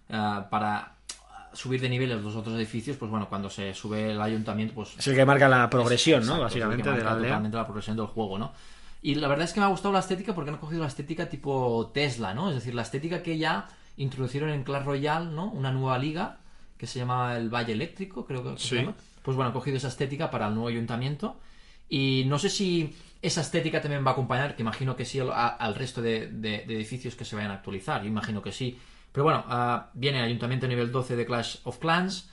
[0.09, 0.93] ah, para
[1.53, 5.07] subir de niveles los otros edificios, pues bueno, cuando se sube el ayuntamiento, pues Es
[5.07, 6.33] el que marca la progresión, ¿no?
[6.33, 7.29] Exacto, Básicamente, de la aldea.
[7.29, 8.51] totalmente la progresión del juego, ¿no?
[9.01, 11.27] Y la verdad es que me ha gustado la estética porque han cogido la estética
[11.29, 12.49] tipo Tesla, ¿no?
[12.49, 15.51] Es decir, la estética que ya introducieron en Clash Royale, ¿no?
[15.51, 16.37] Una nueva liga
[16.77, 18.69] que se llama el Valle Eléctrico, creo que Sí.
[18.69, 18.95] se llama.
[19.23, 21.39] Pues bueno, han cogido esa estética para el nuevo ayuntamiento.
[21.89, 25.31] Y no sé si esa estética también va a acompañar, que imagino que sí, al,
[25.31, 28.01] a- al resto de, de- de edificios que se vayan a actualizar.
[28.01, 28.77] Yo imagino que sí.
[29.11, 32.29] Pero bueno, ah, viene el ayuntamiento nivel 12 de Clash of Clans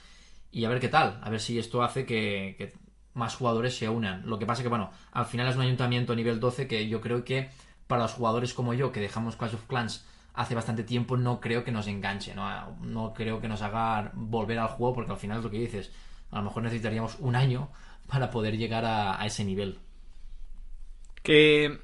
[0.53, 2.75] y a ver qué tal, a ver si esto hace que, que
[3.15, 4.23] más jugadores se unan.
[4.29, 7.25] Lo que pasa que, bueno, al final es un ayuntamiento nivel 12 que yo creo
[7.25, 7.49] que
[7.87, 11.65] para los jugadores como yo, que dejamos Clash of Clans hace bastante tiempo, no creo
[11.65, 12.77] que nos enganche, ¿no?
[12.83, 15.91] No creo que nos haga volver al juego, porque al final es lo que dices.
[16.31, 17.71] A lo mejor necesitaríamos un año
[18.09, 19.79] para poder llegar a, a ese nivel.
[21.23, 21.79] ¿Qué,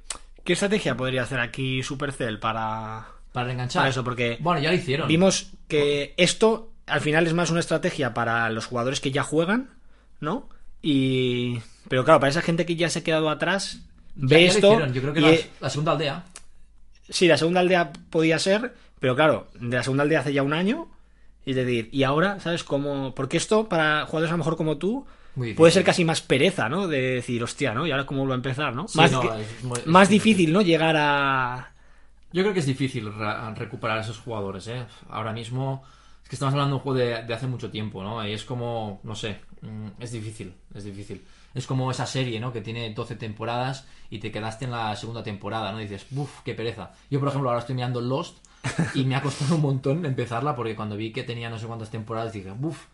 [0.44, 3.80] qué estrategia podría hacer aquí Supercell para, Para reenganchar.
[3.80, 4.04] para eso?
[4.04, 5.08] Porque Bueno, ya lo hicieron.
[5.08, 9.70] vimos que esto al final es más una estrategia para los jugadores que ya juegan,
[10.18, 10.48] ¿no?
[10.82, 11.58] Y
[11.88, 13.80] pero claro, para esa gente que ya se ha quedado atrás,
[14.14, 14.86] ve ya esto.
[14.88, 16.24] Yo creo que y la, la segunda aldea.
[17.10, 20.52] Sí, la segunda aldea podía ser, pero claro, de la segunda aldea hace ya un
[20.52, 20.88] año.
[21.46, 23.14] Es decir, y ahora, ¿sabes cómo?
[23.14, 25.06] Porque esto, para jugadores a lo mejor como tú,
[25.54, 26.86] puede ser casi más pereza, ¿no?
[26.86, 27.86] De decir, hostia, ¿no?
[27.86, 28.86] Y ahora cómo vuelvo a empezar, ¿no?
[28.88, 30.60] Sí, más no, que- es muy- es más muy difícil, ¿no?
[30.62, 31.72] Llegar a.
[32.32, 34.84] Yo creo que es difícil re- recuperar a esos jugadores, ¿eh?
[35.08, 35.82] Ahora mismo
[36.22, 38.24] es que estamos hablando de un juego de, de hace mucho tiempo, ¿no?
[38.26, 41.22] Y es como, no sé, mm, es difícil, es difícil.
[41.54, 42.52] Es como esa serie, ¿no?
[42.52, 45.80] Que tiene 12 temporadas y te quedaste en la segunda temporada, ¿no?
[45.80, 46.92] Y dices, uff, qué pereza.
[47.10, 48.38] Yo, por ejemplo, ahora estoy mirando Lost
[48.94, 51.90] y me ha costado un montón empezarla porque cuando vi que tenía no sé cuántas
[51.90, 52.86] temporadas dije, uff,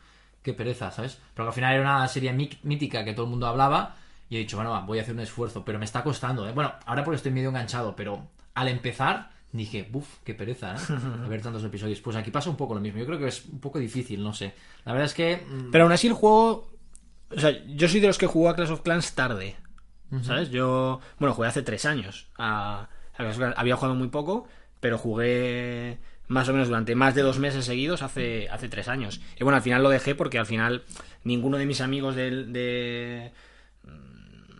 [0.43, 1.19] qué pereza, ¿sabes?
[1.35, 3.97] Pero que al final era una serie mí- mítica que todo el mundo hablaba
[4.31, 6.53] y he dicho, bueno, va, voy a hacer un esfuerzo, pero me está costando, ¿eh?
[6.53, 10.79] Bueno, ahora porque estoy medio enganchado, pero al empezar dije, uff, qué pereza, ¿eh?
[11.25, 12.01] A ver tantos episodios.
[12.01, 12.99] Pues aquí pasa un poco lo mismo.
[13.01, 14.55] Yo creo que es un poco difícil, no sé.
[14.85, 15.37] La verdad es que...
[15.49, 16.69] mm, Pero aún así el juego.
[17.35, 19.57] O sea, yo soy de los que jugó a Clash of Clans tarde.
[20.23, 20.51] ¿Sabes?
[20.51, 21.01] Yo.
[21.19, 22.29] Bueno, jugué hace tres años.
[22.39, 22.83] A,
[23.15, 23.55] a Clash of Clans.
[23.59, 24.47] Había jugado muy poco,
[24.81, 29.21] pero jugué más o menos durante más de dos meses seguidos hace, hace tres años.
[29.39, 30.85] Y bueno, al final lo dejé porque al final
[31.25, 33.33] ninguno de mis amigos del- de,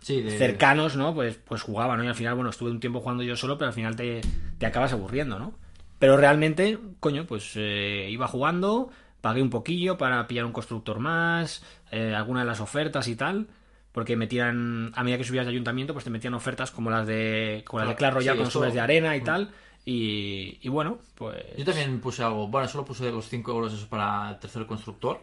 [0.01, 1.13] sí, de- cercanos, ¿no?
[1.13, 2.03] Pues, pues jugaba, ¿no?
[2.03, 4.21] Y al final, bueno, estuve un tiempo jugando yo solo, pero al final te,
[4.57, 5.53] te acabas aburriendo, ¿no?
[5.99, 8.89] Pero realmente, coño, pues eh, iba jugando,
[9.21, 13.47] pagué un poquillo para pillar un constructor más, eh, alguna de las ofertas y tal,
[13.91, 17.63] porque metían, a medida que subías de ayuntamiento, pues te metían ofertas como las de,
[17.65, 19.51] como las de Clash Claro, Royale sí, esto- subes de arena y tal,
[19.85, 21.43] y, y bueno, pues...
[21.57, 25.21] Yo también puse algo, bueno, solo puse los 5 euros esos para el tercer constructor,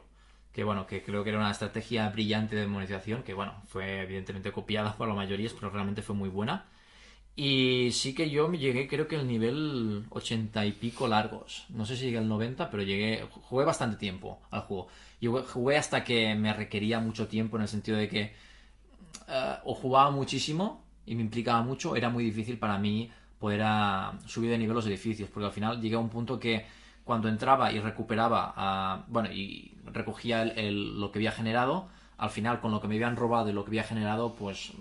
[0.52, 4.52] que bueno, que creo que era una estrategia brillante de monetización, que bueno, fue evidentemente
[4.52, 6.64] copiada por la mayoría, pero realmente fue muy buena.
[7.36, 11.66] Y sí que yo me llegué, creo que el nivel 80 y pico largos.
[11.70, 14.86] No sé si llegué al 90, pero llegué, jugué bastante tiempo al juego.
[15.20, 18.32] Y jugué- hasta que me requería mucho tiempo en el sentido de que
[19.28, 24.12] eh, o jugaba muchísimo y me implicaba mucho, era muy difícil para mí poder ah,
[24.26, 26.64] subir de nivel los edificios, porque al final llegué a un punto que
[27.04, 32.30] cuando entraba y recuperaba, ah, bueno, y recogía el- el- lo que había generado, al
[32.30, 34.72] final con lo que me habían robado y lo que había generado, pues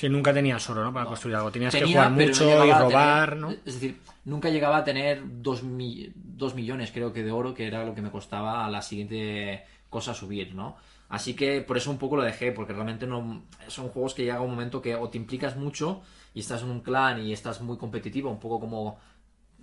[0.00, 0.92] Sí, nunca tenías oro, ¿no?
[0.94, 1.50] Para construir algo.
[1.52, 3.50] Tenías que jugar no mucho y tener- robar, ¿no?
[3.50, 7.66] Es decir, nunca llegaba a tener dos, mi- dos millones, creo que, de oro, que
[7.66, 10.76] era lo que me costaba a la siguiente cosa subir, ¿no?
[11.10, 14.40] Así que por eso un poco lo dejé, porque realmente no son juegos que llega
[14.40, 16.00] un momento que o te implicas mucho
[16.32, 18.98] y estás en un clan y estás muy competitivo, un poco como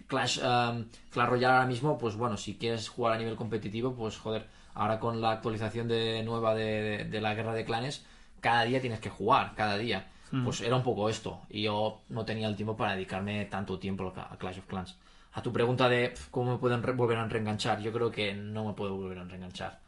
[0.07, 4.17] Clash, um, Clash Royale ahora mismo, pues bueno, si quieres jugar a nivel competitivo, pues
[4.17, 4.45] joder,
[4.75, 8.05] ahora con la actualización de nueva de, de la guerra de clanes,
[8.39, 10.07] cada día tienes que jugar, cada día.
[10.43, 11.41] Pues era un poco esto.
[11.49, 14.97] Y yo no tenía el tiempo para dedicarme tanto tiempo a Clash of Clans.
[15.33, 18.73] A tu pregunta de cómo me pueden volver a reenganchar, yo creo que no me
[18.73, 19.79] puedo volver a reenganchar.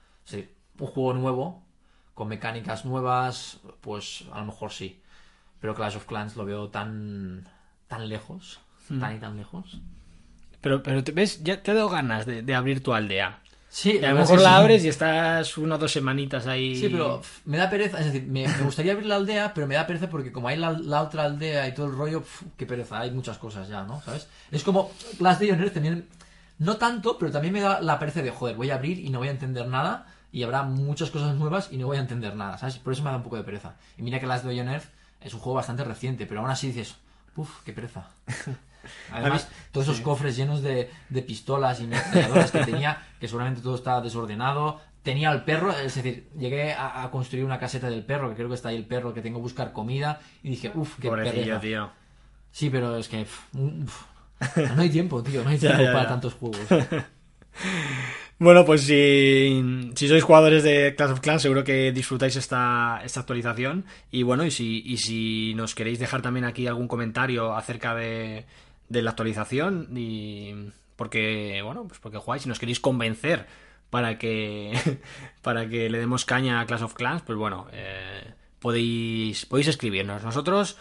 [0.80, 1.64] Un juego nuevo,
[2.14, 5.02] con mecánicas nuevas, pues a lo mejor sí.
[5.60, 7.48] Pero Clash of Clans lo veo tan,
[7.88, 8.60] tan lejos,
[9.00, 9.80] tan y tan lejos.
[10.62, 13.42] Pero, pero te ves, ya te ha dado ganas de, de abrir tu aldea.
[13.72, 14.56] Sí, a lo mejor la sí.
[14.56, 16.76] abres y estás una o dos semanitas ahí.
[16.76, 19.76] Sí, pero me da pereza, es decir, me, me gustaría abrir la aldea, pero me
[19.76, 22.66] da pereza porque como hay la, la otra aldea y todo el rollo, pf, qué
[22.66, 24.02] pereza, hay muchas cosas ya, ¿no?
[24.02, 24.28] ¿Sabes?
[24.52, 26.08] Es como las de Honor también,
[26.58, 29.20] no tanto, pero también me da la pereza de, joder, voy a abrir y no
[29.20, 32.58] voy a entender nada y habrá muchas cosas nuevas y no voy a entender nada,
[32.58, 32.78] ¿sabes?
[32.78, 33.76] Por eso me da un poco de pereza.
[33.98, 34.90] Y mira que las de Earth
[35.22, 36.96] es un juego bastante reciente, pero aún así dices,
[37.36, 38.08] uff, qué pereza.
[39.12, 43.76] Además, todos esos cofres llenos de, de pistolas y metralladoras que tenía, que seguramente todo
[43.76, 44.82] estaba desordenado.
[45.04, 48.50] Tenía el perro, es decir, llegué a, a construir una caseta del perro, que creo
[48.50, 51.10] que está ahí el perro, que tengo que buscar comida, y dije, uff, qué
[51.62, 51.92] tío.
[52.52, 54.04] Sí, pero es que uf,
[54.76, 56.60] no hay tiempo, tío, no hay Ya, tiempo ya, para tantos juegos.
[58.42, 63.20] Bueno, pues si, si sois jugadores de Clash of Clans, seguro que disfrutáis esta, esta
[63.20, 63.84] actualización.
[64.12, 68.46] Y bueno, y si, y si nos queréis dejar también aquí algún comentario acerca de,
[68.90, 70.54] de la actualización, y
[70.96, 73.46] porque, bueno, pues porque jugáis, si nos queréis convencer
[73.90, 74.74] para que,
[75.42, 80.24] para que le demos caña a Clash of Clans, pues bueno, eh, podéis, podéis escribirnos.
[80.24, 80.78] Nosotros,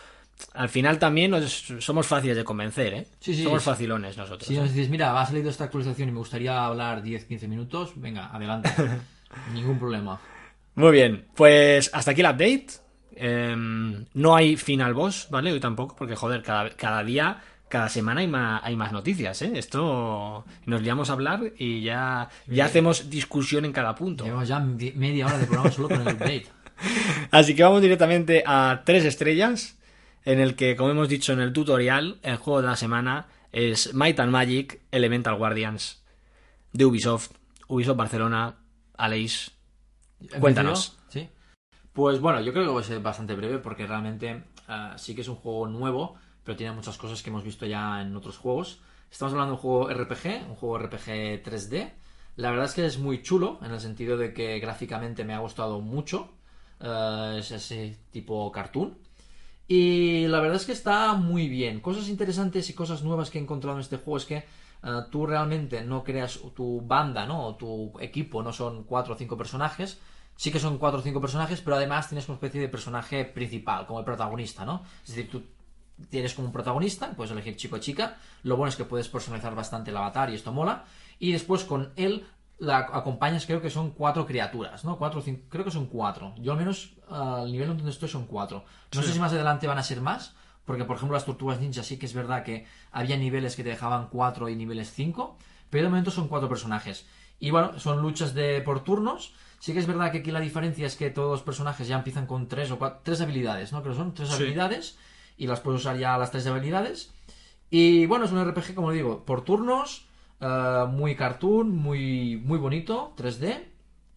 [0.55, 3.07] al final también nos- somos fáciles de convencer, ¿eh?
[3.21, 3.71] Sí, sí, somos sí.
[3.71, 4.47] facilones nosotros.
[4.47, 4.61] Si ¿eh?
[4.61, 8.71] nos dices, mira, ha salido esta actualización y me gustaría hablar 10-15 minutos, venga, adelante.
[9.55, 10.21] Ningún problema.
[10.75, 12.67] Muy bien, pues hasta aquí el update.
[13.21, 15.51] Em, no hay final boss, ¿vale?
[15.53, 19.53] Hoy tampoco, porque joder, cada, cada día, cada semana hay más, hay más noticias, ¿eh?
[19.55, 24.25] Esto nos liamos a hablar y ya, ya hacemos discusión en cada punto.
[24.25, 26.47] Llevamos ya media hora de programa solo con el update.
[27.31, 29.79] Así que vamos directamente a tres estrellas,
[30.25, 33.95] en el que, como hemos dicho en el tutorial, el juego de la semana es
[33.95, 36.05] Might and Magic Elemental Guardians
[36.73, 37.31] de Ubisoft,
[37.67, 38.57] Ubisoft Barcelona,
[38.97, 39.51] Aleix.
[40.41, 40.99] Cuéntanos.
[41.09, 41.29] ¿Sí?
[41.93, 45.23] Pues bueno, yo creo que va a ser bastante breve porque realmente ah, sí que
[45.23, 46.17] es un juego nuevo,
[46.49, 48.81] pero tiene muchas cosas que hemos visto ya en otros juegos.
[49.11, 51.93] Estamos hablando de un juego RPG, un juego RPG 3D.
[52.37, 55.41] La verdad es que es muy chulo, en el sentido de que gráficamente me ha
[55.41, 56.31] gustado mucho.
[56.81, 58.97] Ah, es ese tipo cartoon.
[59.67, 61.81] Y la verdad es que está muy bien.
[61.81, 64.45] Cosas interesantes y cosas nuevas que he encontrado en este juego es que eh,
[65.11, 67.49] tú realmente no creas tu banda, ¿no?
[67.49, 70.01] O tu equipo, no son cuatro o cinco personajes.
[70.35, 73.87] Sí que son cuatro o cinco personajes, pero además tienes una especie de personaje principal,
[73.87, 74.83] como el protagonista, ¿no?
[75.03, 75.43] Es decir, tú
[76.11, 78.17] tienes como un protagonista, puedes elegir chico o chica.
[78.43, 80.85] Lo bueno es que puedes personalizar bastante el avatar y esto mola.
[81.19, 82.27] Y después con él
[82.59, 84.99] la acompañas, creo que son cuatro criaturas, ¿no?
[84.99, 86.35] Cuatro cinco, creo que son cuatro.
[86.39, 88.65] Yo al menos al nivel donde estoy son cuatro.
[88.95, 90.35] No sé si más adelante van a ser más,
[90.65, 93.69] porque por ejemplo las tortugas ninja sí que es verdad que había niveles que te
[93.71, 95.39] dejaban cuatro y niveles cinco,
[95.71, 97.07] pero de momento son cuatro personajes.
[97.41, 99.35] Y bueno, son luchas de por turnos.
[99.61, 102.27] Sí que es verdad que aquí la diferencia es que todos los personajes ya empiezan
[102.27, 103.83] con tres o cuatro, tres habilidades, ¿no?
[103.83, 104.35] Creo que son tres Sí.
[104.35, 104.99] habilidades
[105.39, 107.13] y las puedes usar ya las tres habilidades.
[107.71, 110.07] Y bueno, es un RPG, como digo, por turnos,
[110.41, 113.65] eh, muy cartoon, muy, muy bonito, 3D.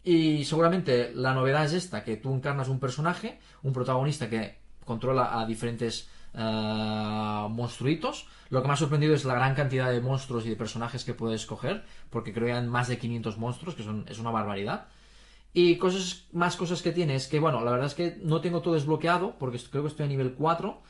[0.03, 5.39] Y seguramente la novedad es esta, que tú encarnas un personaje, un protagonista que controla
[5.39, 8.27] a diferentes eh, monstruitos.
[8.49, 11.13] Lo que me ha sorprendido es la gran cantidad de monstruos y de personajes que
[11.13, 14.87] puedes escoger, porque creo que hay más de 500 monstruos, que son, es una barbaridad.
[15.53, 18.61] Y cosas, más cosas que tiene es que, bueno, la verdad es que no tengo
[18.61, 20.81] todo desbloqueado, porque creo que estoy a nivel 4,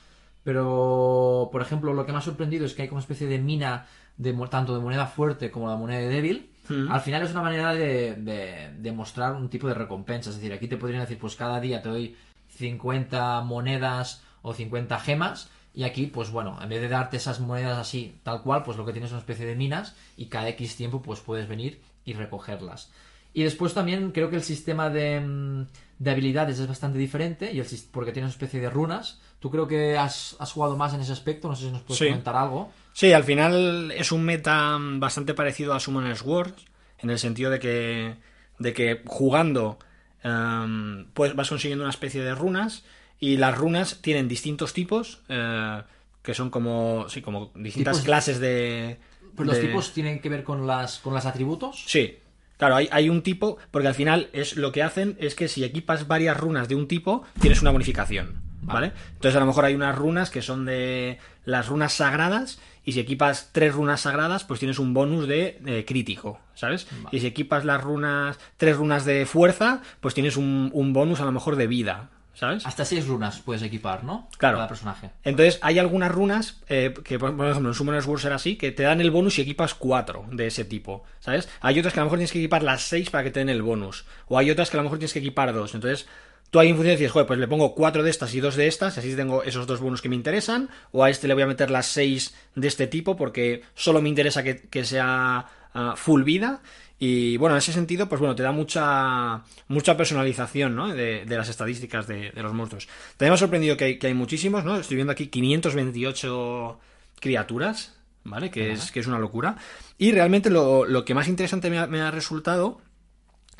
[0.43, 3.39] pero, por ejemplo, lo que me ha sorprendido es que hay como una especie de
[3.39, 6.47] mina de, tanto de moneda fuerte como de moneda de débil.
[6.89, 10.29] Al final es una manera de, de, de mostrar un tipo de recompensa.
[10.29, 12.15] Es decir, aquí te podrían decir, pues cada día te doy
[12.55, 15.49] 50 monedas o 50 gemas.
[15.73, 18.85] Y aquí, pues bueno, en vez de darte esas monedas así, tal cual, pues lo
[18.85, 22.13] que tienes es una especie de minas y cada X tiempo pues puedes venir y
[22.13, 22.91] recogerlas.
[23.33, 25.65] Y después también creo que el sistema de, mm,
[25.99, 29.19] de habilidades es bastante diferente y el, porque tiene una especie de runas.
[29.39, 31.99] Tú creo que has, has jugado más en ese aspecto, no sé si nos puedes
[31.99, 32.05] Sí.
[32.07, 32.71] comentar algo.
[32.93, 36.53] Sí, al final es un meta bastante parecido a Summoner's Wars,
[36.99, 38.15] en el sentido de que,
[38.59, 39.79] de que jugando
[40.23, 42.83] em, pues vas consiguiendo una especie de runas
[43.19, 45.81] y las runas tienen distintos tipos, eh,
[46.21, 48.99] que son como, sí, como distintas Tipos- clases de...
[49.35, 51.83] Pero los de- tipos tienen que ver con las con los atributos.
[51.87, 52.17] Sí,
[52.61, 55.63] claro, hay, hay un tipo, porque al final es lo que hacen es que si
[55.63, 58.39] equipas varias runas de un tipo, tienes una bonificación.
[58.61, 58.91] ¿vale?
[59.13, 62.99] Entonces a lo mejor hay unas runas que son de las runas sagradas y si
[62.99, 66.87] equipas tres runas sagradas pues tienes un bonus de, de crítico, ¿sabes?
[67.11, 71.25] Y si equipas las runas, tres runas de fuerza pues tienes un, un bonus a
[71.25, 72.65] lo mejor de vida, ¿sabes?
[72.65, 74.27] Hasta seis runas puedes equipar, ¿no?
[74.37, 74.57] Claro.
[74.57, 75.11] Cada personaje.
[75.23, 78.83] Entonces, hay algunas runas eh, que, por ejemplo, en Summoner's Wars era así, que te
[78.83, 81.49] dan el bonus si equipas cuatro de ese tipo, ¿sabes?
[81.61, 83.49] Hay otras que a lo mejor tienes que equipar las seis para que te den
[83.49, 84.05] el bonus.
[84.27, 85.75] O hay otras que a lo mejor tienes que equipar dos.
[85.75, 86.07] Entonces,
[86.51, 88.67] tú ahí en función dices, joder, pues le pongo cuatro de estas y dos de
[88.67, 90.69] estas, así tengo esos dos bonus que me interesan.
[90.91, 94.09] O a este le voy a meter las seis de este tipo porque solo me
[94.09, 96.61] interesa que, que sea ah, full vida.
[97.03, 100.87] Y bueno, en ese sentido, pues bueno, te da mucha mucha personalización, ¿no?
[100.89, 102.87] De, de las estadísticas de, de los monstruos.
[103.17, 104.77] También me ha sorprendido que hay, que hay muchísimos, ¿no?
[104.77, 106.79] Estoy viendo aquí 528
[107.19, 108.51] criaturas, ¿vale?
[108.51, 109.55] Que es, que es una locura.
[109.97, 112.79] Y realmente lo, lo que más interesante me ha, me ha resultado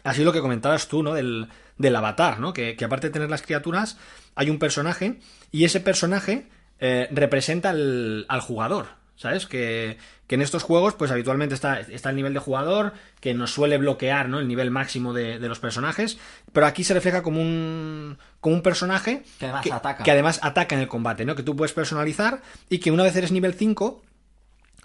[0.03, 1.15] ha sido lo que comentabas tú, ¿no?
[1.15, 1.47] Del,
[1.79, 2.53] del avatar, ¿no?
[2.53, 3.97] Que, que aparte de tener las criaturas,
[4.35, 5.19] hay un personaje
[5.51, 6.47] y ese personaje
[6.79, 9.01] eh, representa al, al jugador.
[9.15, 9.45] ¿Sabes?
[9.45, 9.97] Que,
[10.31, 13.77] que en estos juegos, pues habitualmente está, está el nivel de jugador, que nos suele
[13.77, 14.39] bloquear, ¿no?
[14.39, 16.19] El nivel máximo de, de los personajes.
[16.53, 18.17] Pero aquí se refleja como un.
[18.39, 19.23] como un personaje.
[19.39, 20.03] Que además ataca.
[20.05, 21.35] Que además ataca en el combate, ¿no?
[21.35, 22.41] Que tú puedes personalizar.
[22.69, 24.01] Y que una vez eres nivel 5,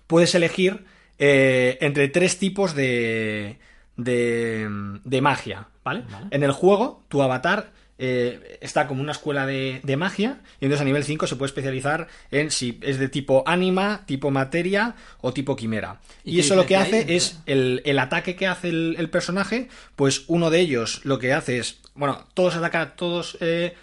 [0.08, 0.84] puedes elegir
[1.20, 3.60] eh, entre tres tipos de,
[3.96, 4.68] de,
[5.04, 6.02] de magia, ¿vale?
[6.10, 6.26] Vale.
[6.32, 10.82] En el juego, tu avatar eh, está como una escuela de, de magia, y entonces
[10.82, 15.32] a nivel 5 se puede especializar en si es de tipo anima, tipo materia o
[15.32, 16.00] tipo quimera.
[16.24, 17.16] ¿Y eso lo que hace hay?
[17.16, 21.32] es el, el ataque que hace el, el personaje, pues uno de ellos lo que
[21.32, 23.74] hace es, bueno, todos atacan, todos eh,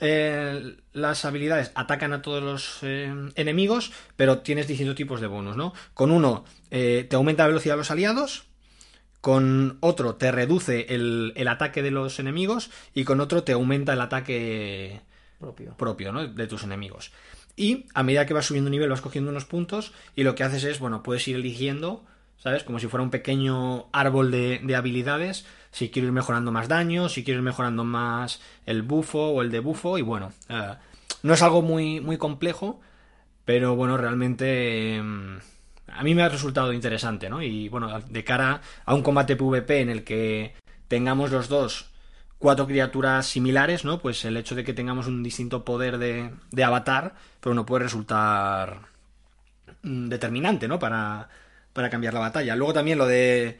[0.00, 5.56] eh, las habilidades atacan a todos los eh, enemigos, pero tienes distintos tipos de bonus,
[5.56, 5.72] ¿no?
[5.94, 8.44] Con uno eh, te aumenta la velocidad de los aliados,
[9.26, 13.92] con otro te reduce el, el ataque de los enemigos y con otro te aumenta
[13.92, 15.00] el ataque
[15.40, 15.74] Propio.
[15.76, 16.28] propio, ¿no?
[16.28, 17.10] De tus enemigos.
[17.56, 20.62] Y a medida que vas subiendo nivel vas cogiendo unos puntos y lo que haces
[20.62, 22.04] es, bueno, puedes ir eligiendo,
[22.38, 22.62] ¿sabes?
[22.62, 27.08] Como si fuera un pequeño árbol de, de habilidades, si quiero ir mejorando más daño,
[27.08, 30.74] si quiero ir mejorando más el bufo o el debufo y bueno, eh,
[31.24, 32.80] no es algo muy, muy complejo,
[33.44, 34.98] pero bueno, realmente...
[34.98, 35.38] eh,
[35.88, 37.42] a mí me ha resultado interesante, ¿no?
[37.42, 40.54] Y bueno, de cara a un combate PvP en el que
[40.88, 41.90] tengamos los dos
[42.38, 43.98] cuatro criaturas similares, ¿no?
[43.98, 47.84] Pues el hecho de que tengamos un distinto poder de, de avatar, pero no puede
[47.84, 48.80] resultar
[49.82, 50.78] mm, determinante, ¿no?
[50.78, 51.28] Para,
[51.72, 52.56] para cambiar la batalla.
[52.56, 53.58] Luego también lo de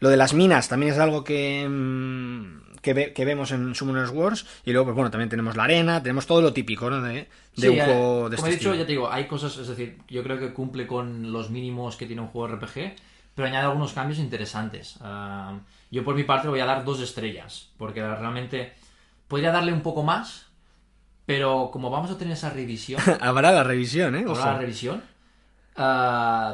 [0.00, 4.10] lo de las minas también es algo que, mm, que, ve- que vemos en Summoners
[4.10, 4.46] Wars.
[4.64, 7.00] Y luego, pues bueno, también tenemos la arena, tenemos todo lo típico, ¿no?
[7.02, 8.74] De, de Sí, un juego de Como este he dicho, estilo.
[8.74, 12.06] ya te digo, hay cosas, es decir, yo creo que cumple con los mínimos que
[12.06, 12.94] tiene un juego RPG,
[13.34, 14.96] pero añade algunos cambios interesantes.
[15.00, 15.58] Ah,
[15.90, 18.72] yo por mi parte le voy a dar dos estrellas, porque realmente
[19.28, 20.46] podría darle un poco más,
[21.26, 24.24] pero como vamos a tener esa revisión, Habrá la revisión, ¿eh?
[24.26, 24.38] Ojo.
[24.44, 25.02] la revisión,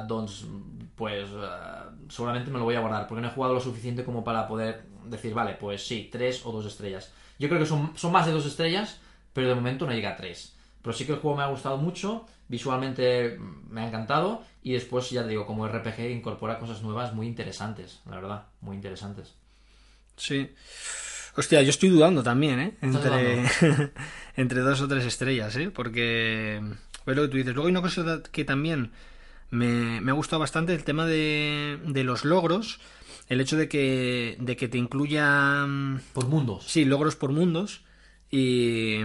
[0.07, 0.47] doncs,
[0.95, 4.25] pues ah, seguramente me lo voy a guardar, porque no he jugado lo suficiente como
[4.25, 7.13] para poder decir, vale, pues sí, tres o dos estrellas.
[7.39, 9.01] Yo creo que son, son más de dos estrellas,
[9.33, 10.57] pero de momento no llega a tres.
[10.83, 14.73] Pero sí que el juego me ha gustado mucho, visualmente mm, me ha encantado, y
[14.73, 19.35] después, ya te digo, como RPG incorpora cosas nuevas muy interesantes, la verdad, muy interesantes.
[20.17, 20.51] Sí.
[21.37, 22.75] Hostia, yo estoy dudando también, ¿eh?
[22.81, 23.93] ¿Estás Entre,
[24.37, 25.71] entre dos o tres estrellas, ¿eh?
[25.71, 26.63] Porque
[27.05, 27.55] lo que tú dices.
[27.55, 28.93] Luego hay una cosa que también
[29.51, 32.81] me, me ha gustado bastante, el tema de, de los logros.
[33.29, 35.67] El hecho de que, de que te incluya...
[36.13, 36.65] Por mundos.
[36.67, 37.83] Sí, logros por mundos.
[38.31, 38.99] Y...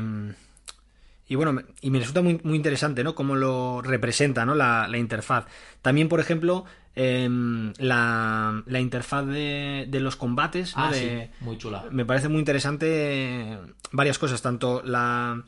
[1.27, 3.15] Y bueno, me- y me resulta muy, muy interesante, ¿no?
[3.15, 4.53] Cómo lo representa, ¿no?
[4.53, 5.45] La, la interfaz.
[5.81, 10.83] También, por ejemplo, em, la, la interfaz de, de los combates, ¿no?
[10.87, 11.85] Ah, de, sí, muy chula.
[11.89, 13.57] me parece muy interesante
[13.93, 15.41] varias cosas, tanto la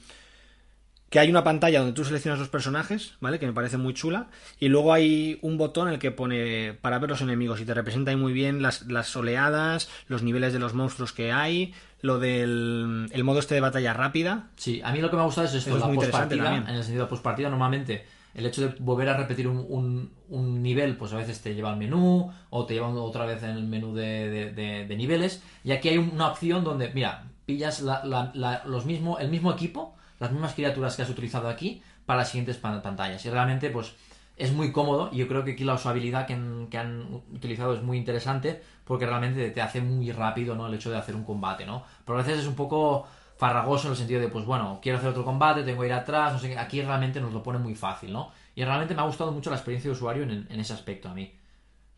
[1.13, 3.37] que hay una pantalla donde tú seleccionas los personajes, ¿vale?
[3.37, 4.29] Que me parece muy chula.
[4.59, 7.75] Y luego hay un botón en el que pone para ver los enemigos y te
[7.75, 11.71] representa ahí muy bien las, las oleadas, los niveles de los monstruos que hay,
[12.01, 14.47] lo del el modo este de batalla rápida.
[14.55, 16.35] Sí, a mí lo que me ha gustado es esto, Eso es la muy interesante
[16.35, 16.67] postpartida, también.
[16.71, 20.63] en el sentido de postpartida normalmente el hecho de volver a repetir un, un- un
[20.63, 23.63] nivel, pues a veces te lleva al menú o te lleva otra vez en el
[23.65, 28.03] menú de, de- de- de niveles y aquí hay una opción donde, mira, pillas la-
[28.03, 32.19] la- la- los mismo, el mismo equipo, las mismas criaturas que has utilizado aquí para
[32.19, 33.93] las siguientes pan- pantallas y realmente pues
[34.35, 37.75] es muy cómodo y yo creo que aquí la usabilidad que han, que han utilizado
[37.75, 40.67] es muy interesante porque realmente te hace muy rápido ¿no?
[40.67, 41.83] el hecho de hacer un combate, ¿no?
[42.05, 43.07] Pero a veces es un poco
[43.37, 46.33] farragoso en el sentido de, pues bueno, quiero hacer otro combate, tengo que ir atrás,
[46.33, 46.57] no sé qué.
[46.57, 48.31] Aquí realmente nos lo pone muy fácil, ¿no?
[48.55, 51.13] Y realmente me ha gustado mucho la experiencia de usuario en, en ese aspecto a
[51.13, 51.33] mí.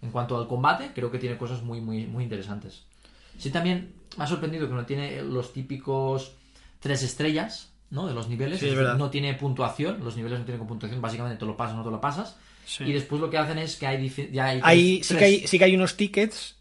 [0.02, 2.84] En cuanto al combate, creo que tiene cosas muy, muy, muy interesantes.
[3.38, 6.34] Sí, también me ha sorprendido que no tiene los típicos
[6.80, 8.06] tres estrellas, ¿no?
[8.08, 8.60] De los niveles.
[8.60, 8.98] Sí, es decir, verdad.
[9.00, 11.90] no tiene puntuación, los niveles no tienen puntuación, básicamente te lo pasas o no te
[11.92, 12.38] lo pasas.
[12.66, 12.84] Sí.
[12.84, 14.10] Y después lo que hacen es que hay...
[14.32, 16.58] Ya hay sí, que hay, sí que hay unos tickets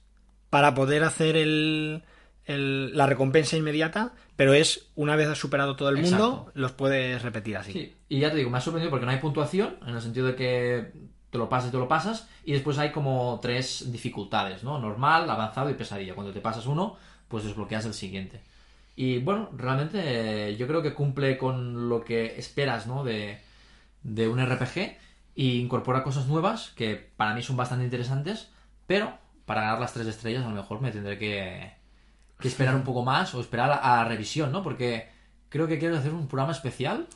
[0.51, 2.03] para poder hacer el,
[2.47, 7.23] el- la recompensa inmediata, pero es una vez has superado todo el mundo, los puedes
[7.23, 7.73] repetir así.
[7.73, 10.27] Sí, y ya te digo, me ha sorprendido porque no hay puntuación, en el sentido
[10.29, 10.93] de que
[11.31, 14.79] te lo pasas y te lo pasas, y después hay como tres dificultades, ¿no?
[14.79, 16.15] Normal, avanzado y pesadilla.
[16.15, 18.41] Cuando te pasas uno, pues desbloqueas el siguiente.
[18.97, 20.01] Y bueno, realmente
[20.51, 23.05] eh, yo creo que cumple con lo que esperas, ¿no?
[23.05, 23.41] De,
[24.03, 24.97] de un RPG
[25.35, 28.51] y incorpora cosas nuevas que para mí son bastante interesantes,
[28.87, 31.73] pero para ganar las tres estrellas a lo mejor me tendré que,
[32.39, 34.63] que esperar un poco más o esperar a, a revisión, ¿no?
[34.63, 35.09] Porque
[35.49, 37.09] creo que quiero hacer un programa especial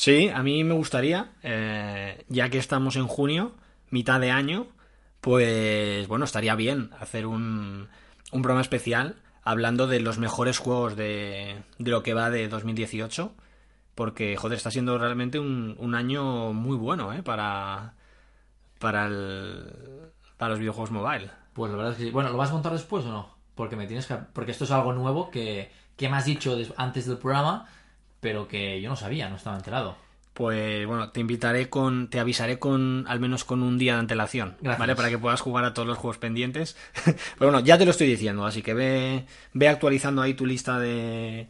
[0.00, 3.52] Sí, a mí me gustaría, eh, ya que estamos en junio,
[3.90, 4.66] mitad de año,
[5.20, 7.88] pues bueno, estaría bien hacer un,
[8.32, 13.32] un programa especial hablando de los mejores juegos de, de lo que va de 2018,
[13.94, 17.22] porque, joder, está siendo realmente un, un año muy bueno, ¿eh?
[17.22, 17.94] Para,
[18.78, 19.72] para, el,
[20.36, 21.30] para los videojuegos mobile.
[21.52, 22.10] Pues la verdad es que sí.
[22.10, 23.34] Bueno, ¿lo vas a montar después o no?
[23.54, 24.14] Porque me tienes que...
[24.14, 27.66] Porque esto es algo nuevo que, que me has dicho antes del programa,
[28.20, 29.96] pero que yo no sabía, no estaba enterado.
[30.40, 34.56] Pues bueno, te invitaré con, te avisaré con al menos con un día de antelación,
[34.62, 34.78] Gracias.
[34.78, 34.96] ¿vale?
[34.96, 36.78] Para que puedas jugar a todos los juegos pendientes.
[37.04, 40.80] Pero bueno, ya te lo estoy diciendo, así que ve, ve actualizando ahí tu lista
[40.80, 41.48] de,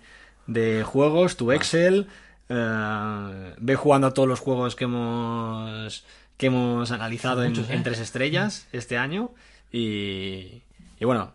[0.49, 2.09] de juegos, tu Excel,
[2.49, 6.05] eh, ve jugando a todos los juegos que hemos
[6.37, 7.67] que hemos analizado en, ¿eh?
[7.69, 9.31] en tres estrellas este año
[9.71, 10.63] y,
[10.99, 11.33] y bueno,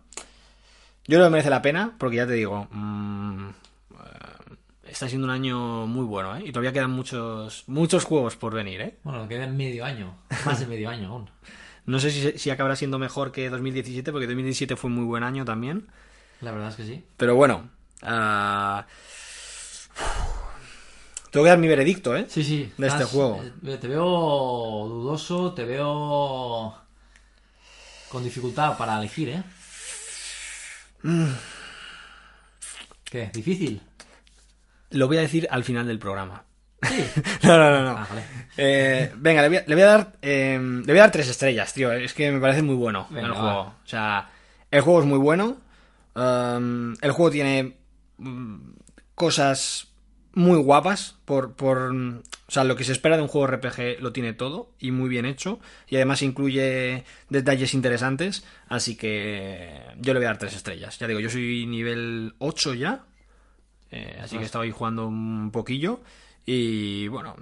[1.07, 3.14] yo creo que merece la pena porque ya te digo, mm,
[4.95, 6.43] está siendo un año muy bueno, ¿eh?
[6.45, 8.97] Y todavía quedan muchos muchos juegos por venir, ¿eh?
[9.03, 10.15] Bueno, queda medio año.
[10.45, 11.29] Más de medio año aún.
[11.87, 15.45] No sé si, si acabará siendo mejor que 2017 porque 2017 fue muy buen año
[15.45, 15.85] también.
[16.41, 17.03] La verdad es que sí.
[17.15, 17.69] Pero bueno,
[18.01, 18.87] ah,
[21.29, 22.25] tengo que dar mi veredicto, ¿eh?
[22.27, 22.71] Sí, sí.
[22.75, 23.43] De este juego.
[23.63, 26.75] eh, Te veo dudoso, te veo
[28.09, 29.43] con dificultad para elegir, ¿eh?
[31.03, 31.33] Mm.
[33.03, 33.29] ¿Qué?
[33.31, 33.79] ¿Difícil?
[34.95, 36.45] Lo voy a decir al final del programa.
[36.81, 37.03] Sí.
[37.43, 37.89] No, no, no, no.
[37.97, 38.23] Ah, vale.
[38.57, 41.27] Eh, venga, le voy, a, le voy a dar eh, le voy a dar tres
[41.29, 41.91] estrellas, tío.
[41.91, 43.37] Es que me parece muy bueno Venga, el va.
[43.37, 43.59] juego.
[43.61, 44.29] O sea,
[44.71, 45.57] el juego es muy bueno.
[46.15, 47.75] Um, el juego tiene
[48.17, 48.57] mm,
[49.15, 49.87] cosas
[50.33, 54.11] muy guapas por, por o sea, lo que se espera de un juego RPG lo
[54.11, 60.19] tiene todo y muy bien hecho y además incluye detalles interesantes, así que yo le
[60.19, 60.99] voy a dar tres estrellas.
[60.99, 63.03] Ya digo, yo soy nivel 8 ya,
[63.95, 66.01] eh, así que estaba ahí jugando un poquillo
[66.45, 67.35] y bueno,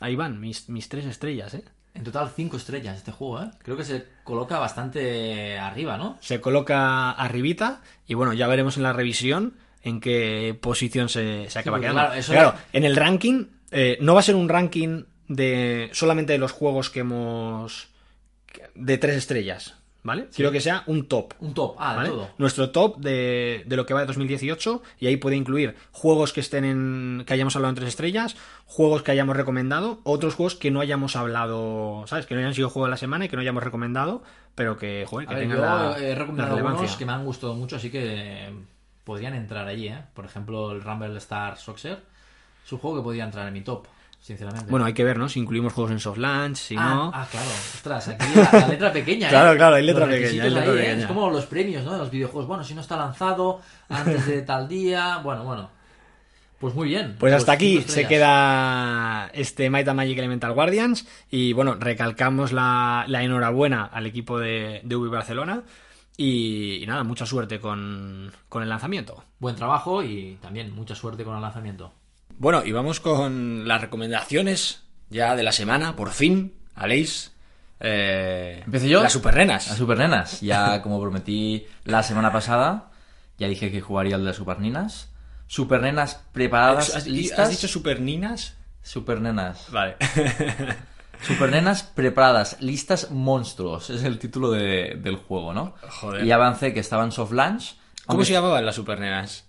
[0.00, 1.64] ahí van mis, mis tres estrellas, ¿eh?
[1.94, 3.50] En total, cinco estrellas este juego, ¿eh?
[3.62, 6.18] Creo que se coloca bastante arriba, ¿no?
[6.20, 11.58] Se coloca arribita y bueno, ya veremos en la revisión en qué posición se, se
[11.58, 12.00] acaba quedando.
[12.00, 15.90] claro, eso Claro, de- en el ranking eh, no va a ser un ranking de
[15.92, 17.88] solamente de los juegos que hemos
[18.74, 20.28] de tres estrellas, ¿vale?
[20.34, 21.34] Quiero que sea un top.
[21.40, 22.30] Un top, ah, de todo.
[22.38, 26.40] Nuestro top de, de lo que va de 2018 y ahí puede incluir juegos que
[26.40, 28.36] estén en que hayamos hablado en tres estrellas,
[28.66, 32.26] juegos que hayamos recomendado, otros juegos que no hayamos hablado, ¿sabes?
[32.26, 34.22] Que no hayan sido juego de la semana y que no hayamos recomendado,
[34.54, 37.12] pero que, joder, que A ver, tengan yo la, he la recomendado algunos que me
[37.12, 38.50] han gustado mucho, así que
[39.04, 40.02] podrían entrar allí, ¿eh?
[40.14, 41.98] Por ejemplo, el Rumble Star Soccer.
[42.64, 43.86] Es un juego que podría entrar en mi top,
[44.20, 44.70] sinceramente.
[44.70, 45.28] Bueno, hay que ver, ¿no?
[45.28, 47.10] Si incluimos juegos en soft launch, si ah, no.
[47.14, 47.48] ah, claro.
[47.48, 49.30] Ostras, aquí la, la letra pequeña, ¿eh?
[49.30, 50.82] Claro, claro, hay letra Los pequeña, requisitos hay letra ahí, ¿eh?
[50.82, 51.00] pequeña.
[51.02, 51.92] Es como los premios, ¿no?
[51.92, 52.46] De los videojuegos.
[52.46, 55.18] Bueno, si no está lanzado antes de tal día...
[55.18, 55.70] Bueno, bueno.
[56.58, 57.16] Pues muy bien.
[57.18, 61.06] Pues hasta aquí cinco se queda este Might and Magic Elemental Guardians.
[61.30, 65.62] Y bueno, recalcamos la, la enhorabuena al equipo de, de Ubi Barcelona.
[66.18, 69.24] Y, y nada, mucha suerte con, con el lanzamiento.
[69.38, 71.94] Buen trabajo y también mucha suerte con el lanzamiento.
[72.40, 76.54] Bueno, y vamos con las recomendaciones ya de la semana, por fin.
[76.74, 77.32] Aleix.
[77.80, 79.02] Eh, ¿Empiezo yo?
[79.02, 79.68] Las supernenas.
[79.68, 80.40] Las supernenas.
[80.40, 82.92] Ya como prometí la semana pasada,
[83.36, 85.10] ya dije que jugaría el de las supernenas.
[85.48, 87.40] Supernenas preparadas, ¿Has, listas.
[87.40, 88.56] has dicho superninas?
[88.82, 89.66] Supernenas.
[89.70, 89.96] Vale.
[91.22, 93.90] Supernenas preparadas, listas monstruos.
[93.90, 95.74] Es el título de- del juego, ¿no?
[96.00, 96.24] Joder.
[96.24, 97.74] Y avancé que estaba en soft launch.
[98.06, 99.44] ¿Cómo aunque- se llamaban las supernenas?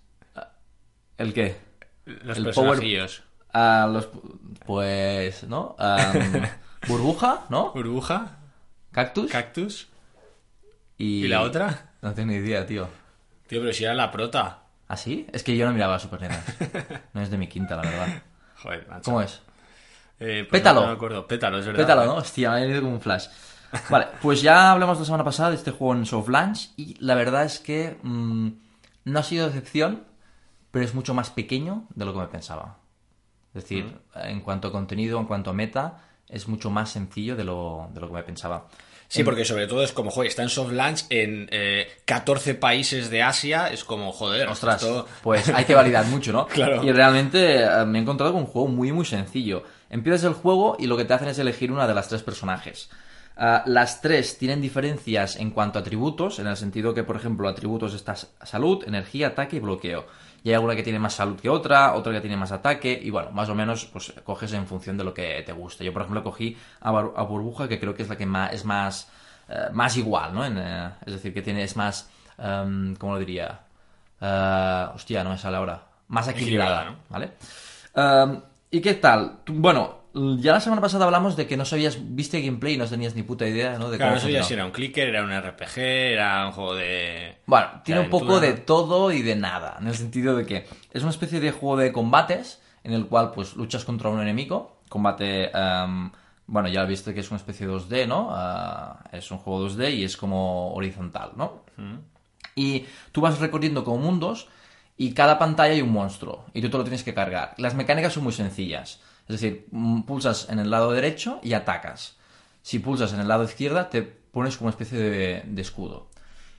[1.17, 1.70] ¿El qué?
[2.05, 3.23] Los El personajillos.
[3.53, 4.09] Los,
[4.65, 5.75] pues, ¿no?
[6.87, 7.71] Burbuja, ¿no?
[7.73, 8.37] Burbuja,
[8.91, 9.31] Cactus.
[9.31, 9.87] cactus.
[10.97, 11.25] y...
[11.25, 11.91] ¿Y la otra?
[12.01, 12.87] No tengo ni idea, tío.
[13.47, 14.63] Tío, pero si era la prota.
[14.87, 15.27] ¿Ah, sí?
[15.31, 16.43] Es que yo no miraba Supernenas.
[17.13, 18.07] No es de mi quinta, la verdad.
[18.61, 19.03] Joder, macho.
[19.03, 19.41] ¿Cómo es?
[20.19, 20.81] Eh, pues Pétalo.
[20.81, 21.27] No me acuerdo.
[21.27, 21.81] Pétalo, es verdad.
[21.81, 22.15] Pétalo, ¿no?
[22.15, 23.27] Hostia, me ha venido como un flash.
[23.89, 27.15] Vale, pues ya hablamos la semana pasada de este juego en soft launch y la
[27.15, 28.49] verdad es que mm,
[29.05, 30.03] no ha sido decepción,
[30.71, 32.77] pero es mucho más pequeño de lo que me pensaba.
[33.53, 37.43] Es decir, en cuanto a contenido, en cuanto a meta, es mucho más sencillo de
[37.43, 38.67] lo, de lo que me pensaba.
[39.09, 43.09] Sí, porque sobre todo es como, joder, está en soft launch en eh, 14 países
[43.09, 46.47] de Asia, es como, joder, Ostras, esto- pues hay que validar mucho, ¿no?
[46.47, 46.81] Claro.
[46.81, 49.63] Y realmente eh, me he encontrado con un juego muy, muy sencillo.
[49.89, 52.89] Empiezas el juego y lo que te hacen es elegir una de las tres personajes.
[53.35, 57.49] Ah, las tres tienen diferencias en cuanto a atributos, en el sentido que, por ejemplo,
[57.49, 60.05] atributos está salud, energía, ataque y bloqueo.
[60.43, 63.09] Y hay alguna que tiene más salud que otra, otra que tiene más ataque, y
[63.11, 65.85] bueno, más o menos, pues coges en función de lo que te guste.
[65.85, 69.11] Yo, por ejemplo, cogí a, Burbuja, que creo que es la que más, es más,
[69.47, 70.43] eh, más igual, ¿no?
[70.43, 73.59] En, eh, es decir, que tiene, es más, em, ¿cómo lo diría?
[74.19, 75.83] Eh, hostia, no me sale ahora.
[76.07, 76.95] Más equilibrada, ¿no?
[77.09, 77.31] ¿vale?
[77.95, 79.39] Um, ¿Y qué tal?
[79.47, 83.15] Bueno, ya la semana pasada hablamos de que no sabías, viste gameplay y no tenías
[83.15, 83.89] ni puta idea, ¿no?
[83.89, 86.75] De Claro, cómo no sabía si era un clicker, era un RPG, era un juego
[86.75, 87.37] de...
[87.45, 90.67] Bueno, tiene de un poco de todo y de nada, en el sentido de que
[90.91, 94.81] es una especie de juego de combates en el cual pues luchas contra un enemigo,
[94.89, 96.11] combate, em,
[96.47, 98.29] bueno, ya viste que es una especie de 2D, ¿no?
[98.31, 101.63] Ah, es un juego 2D y es como horizontal, ¿no?
[102.55, 104.47] Y tú vas recorriendo como mundos
[104.97, 107.53] y cada pantalla hay un monstruo y tú te lo tienes que cargar.
[107.57, 108.99] Las mecánicas son muy sencillas.
[109.27, 112.17] Es decir, mm, pulsas en el lado derecho y atacas.
[112.61, 116.07] Si pulsas en el lado izquierda, te pones como una especie de, escudo.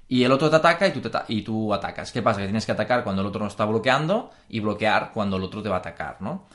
[0.09, 2.13] Y el otro te ataca y tú, y tú atacas.
[2.13, 2.41] ¿Qué pasa?
[2.41, 5.63] Que tienes que atacar cuando el otro no está bloqueando y bloquear cuando el otro
[5.63, 6.47] te va a atacar, ¿no?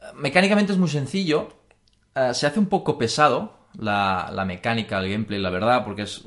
[0.00, 1.48] Eh, Mecánicamente es muy sencillo.
[2.14, 6.24] Eh, se hace un poco pesado la, la mecánica, el gameplay, la verdad, porque es.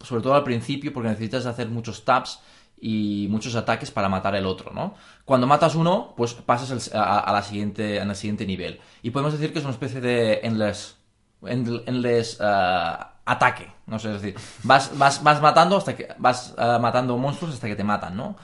[0.00, 2.40] sobre todo al principio, porque necesitas hacer muchos taps
[2.86, 4.92] y muchos ataques para matar el otro, ¿no?
[5.24, 8.78] Cuando matas uno, pues pasas el- a, la siguiente, en siguiente nivel.
[9.02, 10.98] Y podemos decir que es una especie de endless,
[11.42, 16.54] end- endless eh, ataque, no sé, es decir, vas, vas, vas matando hasta que vas
[16.58, 18.36] eh, matando monstruos hasta que te matan, ¿no?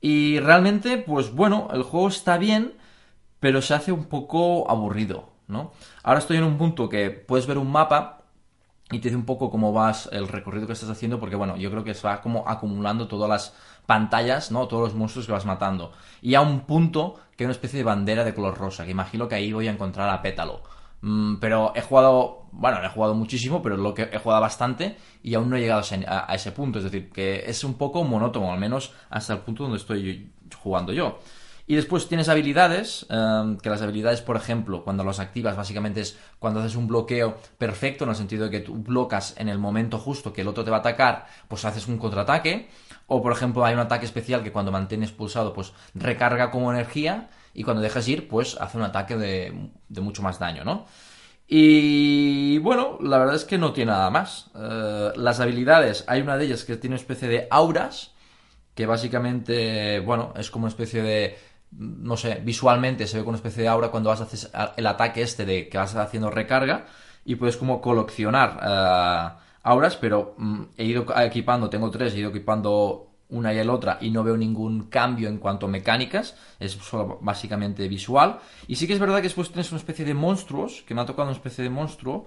[0.00, 2.74] Y realmente, pues bueno, el juego está bien,
[3.40, 5.72] pero se hace un poco aburrido, ¿no?
[6.02, 8.22] Ahora estoy en un punto que puedes ver un mapa
[8.90, 11.70] y te dice un poco cómo vas el recorrido que estás haciendo, porque bueno, yo
[11.70, 13.54] creo que se va como acumulando todas las
[13.86, 14.66] pantallas, ¿no?
[14.68, 15.92] Todos los monstruos que vas matando.
[16.22, 19.28] Y a un punto que hay una especie de bandera de color rosa, que imagino
[19.28, 20.62] que ahí voy a encontrar a Pétalo.
[21.06, 24.96] Mm, pero he jugado, bueno, no he jugado muchísimo, pero lo que he jugado bastante
[25.22, 26.78] y aún no he llegado a ese, punto.
[26.78, 30.32] Es decir, que es un poco monótono, al menos hasta el punto donde estoy
[30.62, 31.18] jugando yo.
[31.66, 36.18] Y después tienes habilidades, eh, que las habilidades, por ejemplo, cuando las activas, básicamente es
[36.38, 39.98] cuando haces un bloqueo perfecto, en el sentido de que tú blocas en el momento
[39.98, 42.68] justo que el otro te va a atacar, pues haces un contraataque.
[43.06, 47.28] O, por ejemplo, hay un ataque especial que cuando mantienes pulsado, pues recarga como energía.
[47.52, 50.86] Y cuando dejas ir, pues hace un ataque de, mucho más daño, ¿no?
[51.46, 54.50] Y bueno, la verdad es que no tiene nada más.
[54.56, 58.12] Eh, las habilidades, hay una de ellas que tiene una especie de auras,
[58.74, 61.38] que básicamente, bueno, es como una especie de,
[61.70, 64.86] no sé, visualmente se ve como una especie de aura cuando vas a hacer el
[64.86, 66.86] ataque este de que vas haciendo recarga
[67.24, 72.30] y puedes como coleccionar eh, auras, pero mm, he ido equipando, tengo tres, he ido
[72.30, 76.78] equipando una y el otra y no veo ningún cambio en cuanto a mecánicas, es
[77.20, 78.38] básicamente visual.
[78.68, 81.06] Y sí que es verdad que después tienes una especie de monstruos, que me ha
[81.06, 82.26] tocado una especie de monstruo,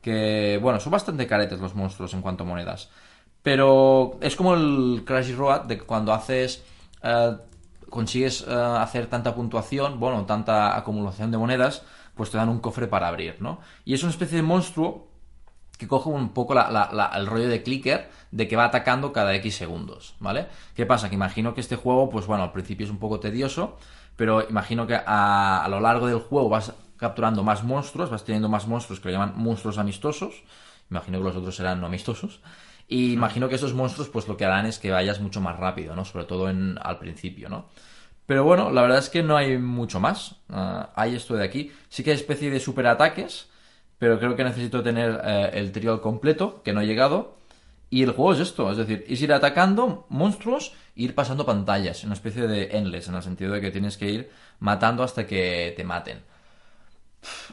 [0.00, 2.88] que, bueno, son bastante caretes los monstruos en cuanto a monedas.
[3.42, 6.64] Pero es como el Crash Road de que cuando haces.
[7.02, 7.36] eh,
[7.90, 11.84] consigues eh, hacer tanta puntuación, bueno, tanta acumulación de monedas,
[12.14, 13.60] pues te dan un cofre para abrir, ¿no?
[13.84, 15.05] Y es una especie de monstruo
[15.78, 19.12] que coge un poco la- la- la- el rollo de clicker de que va atacando
[19.12, 20.46] cada X segundos, ¿vale?
[20.74, 21.08] ¿Qué pasa?
[21.08, 23.76] Que imagino que este juego, pues bueno, al principio es un poco tedioso,
[24.16, 28.48] pero imagino que a, a lo largo del juego vas capturando más monstruos, vas teniendo
[28.48, 30.42] más monstruos que lo llaman monstruos amistosos,
[30.90, 32.40] imagino que los otros serán no amistosos,
[32.88, 35.94] y imagino que esos monstruos pues lo que harán es que vayas mucho más rápido,
[35.96, 36.04] ¿no?
[36.04, 37.66] Sobre todo en, al principio, ¿no?
[38.26, 40.36] Pero bueno, la verdad es que no hay mucho más.
[40.48, 41.72] Ah, hay esto de aquí.
[41.88, 43.48] Sí que hay especie de superataques,
[43.98, 47.34] pero creo que necesito tener eh, el trío completo, que no he llegado.
[47.88, 52.02] Y el juego es esto, es decir, es ir atacando monstruos e ir pasando pantallas,
[52.02, 55.72] una especie de endless, en el sentido de que tienes que ir matando hasta que
[55.76, 56.20] te maten.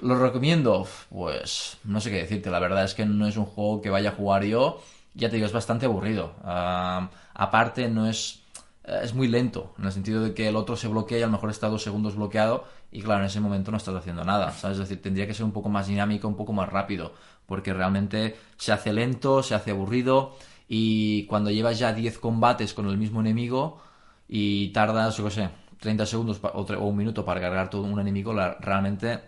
[0.01, 0.87] ¿Lo recomiendo?
[1.09, 4.09] Pues no sé qué decirte, la verdad es que no es un juego que vaya
[4.09, 4.81] a jugar yo,
[5.13, 6.33] ya te digo, es bastante aburrido.
[6.43, 8.39] Aparte, no es...
[8.85, 11.31] Es muy lento, en el sentido de que el otro se bloquea y a lo
[11.31, 14.77] mejor está dos segundos bloqueado y claro, en ese momento no estás haciendo nada, ¿sabes?
[14.77, 17.13] Es decir, tendría que ser un poco más dinámico, un poco más rápido,
[17.47, 20.35] porque realmente se hace lento, se hace aburrido
[20.67, 23.81] y cuando llevas ya 10 combates con el mismo enemigo
[24.27, 28.31] y tardas, yo qué sé, 30 segundos o, un minuto para cargar todo un enemigo,
[28.59, 29.21] realmente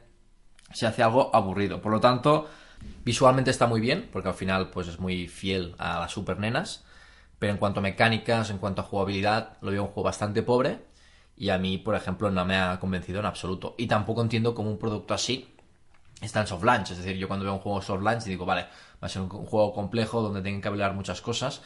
[0.72, 1.82] se hace algo aburrido.
[1.82, 2.48] Por lo tanto,
[3.04, 6.86] visualmente está muy bien, porque al final pues es muy fiel a las super nenas,
[7.40, 10.94] pero en cuanto a mecánicas, en cuanto a jugabilidad, lo veo un juego bastante pobre
[11.38, 13.76] y a mí, por ejemplo, no me ha convencido en absoluto.
[13.78, 15.50] Y tampoco entiendo cómo un producto así
[16.22, 16.92] está en soft launch.
[16.92, 19.32] Es decir, yo cuando veo un juego soft launch digo, vale, va a ser un,
[19.36, 21.62] un juego complejo donde tengo que hablar muchas cosas,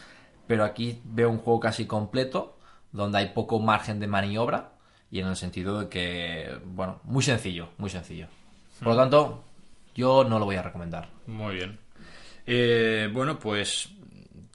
[0.47, 2.57] pero aquí veo un juego casi completo,
[2.91, 4.72] donde hay poco margen de maniobra
[5.11, 8.28] y en el sentido de que, bueno, muy sencillo, muy sencillo.
[8.80, 9.43] Por lo tanto,
[9.93, 11.09] yo no lo voy a recomendar.
[11.28, 11.78] Muy bien.
[12.47, 13.89] Eh, bueno, pues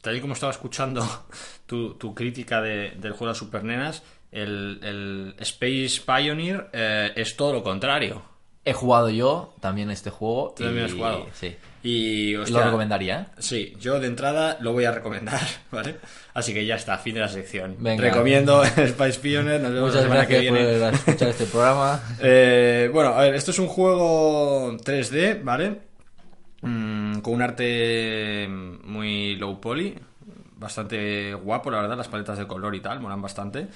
[0.01, 1.03] tal y como estaba escuchando
[1.67, 4.03] tu, tu crítica de- del juego de las supernenas,
[4.35, 8.23] el, el Space Pioneer eh, es todo lo contrario.
[8.67, 10.55] He jugado yo también este juego.
[10.57, 11.27] Tú también y- has jugado.
[11.35, 11.57] Sí.
[11.87, 13.27] Y Lo hostia, recomendaría, ¿eh?
[13.39, 15.39] Sí, yo de entrada lo voy a recomendar,
[15.71, 15.97] ¿vale?
[16.33, 17.77] Así que ya está, fin de la sección.
[17.79, 18.03] Venga.
[18.03, 20.79] Recomiendo Space Pioneer, nos vemos la semana que viene.
[20.79, 22.01] por escuchar este programa.
[22.23, 25.79] Eh, bueno, a ver, esto es un juego 3D, ¿vale?
[26.63, 29.95] Mm, con un arte muy low poly,
[30.57, 33.67] bastante guapo, la verdad, las paletas de color y tal, molan bastante.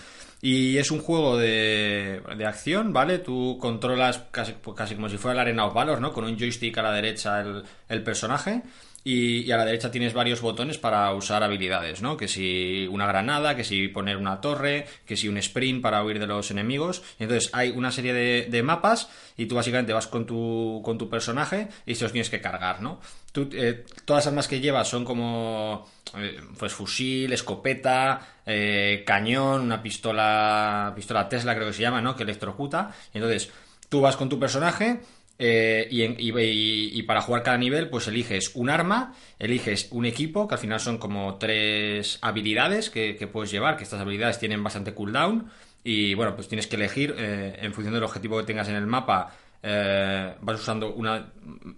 [0.40, 3.18] Y es un juego de, de acción, ¿vale?
[3.18, 6.12] Tú controlas casi, pues casi como si fuera la Arena of Valor, ¿no?
[6.12, 8.62] Con un joystick a la derecha el, el personaje.
[9.10, 12.18] Y, a la derecha tienes varios botones para usar habilidades, ¿no?
[12.18, 16.18] Que si una granada, que si poner una torre, que si un sprint para huir
[16.18, 17.02] de los enemigos.
[17.18, 21.08] Entonces hay una serie de, de mapas y tú básicamente vas con tu, con tu
[21.08, 23.00] personaje y se los tienes que cargar, ¿no?
[23.32, 25.88] Tú, eh, todas las armas que llevas son como
[26.18, 32.14] eh, pues fusil, escopeta, eh, cañón, una pistola, pistola Tesla creo que se llama, ¿no?
[32.14, 32.94] Que electrocuta.
[33.14, 33.50] Entonces
[33.88, 35.00] tú vas con tu personaje
[35.40, 40.60] eh, y, para jugar cada nivel, pues eliges un arma, eliges un equipo, que al
[40.60, 45.50] final son como tres habilidades que, puedes llevar, que estas habilidades tienen bastante cooldown.
[45.84, 48.86] Y bueno, pues tienes que elegir eh, en función del objetivo que tengas en el
[48.86, 49.32] mapa.
[49.62, 51.32] eh, vas usando una.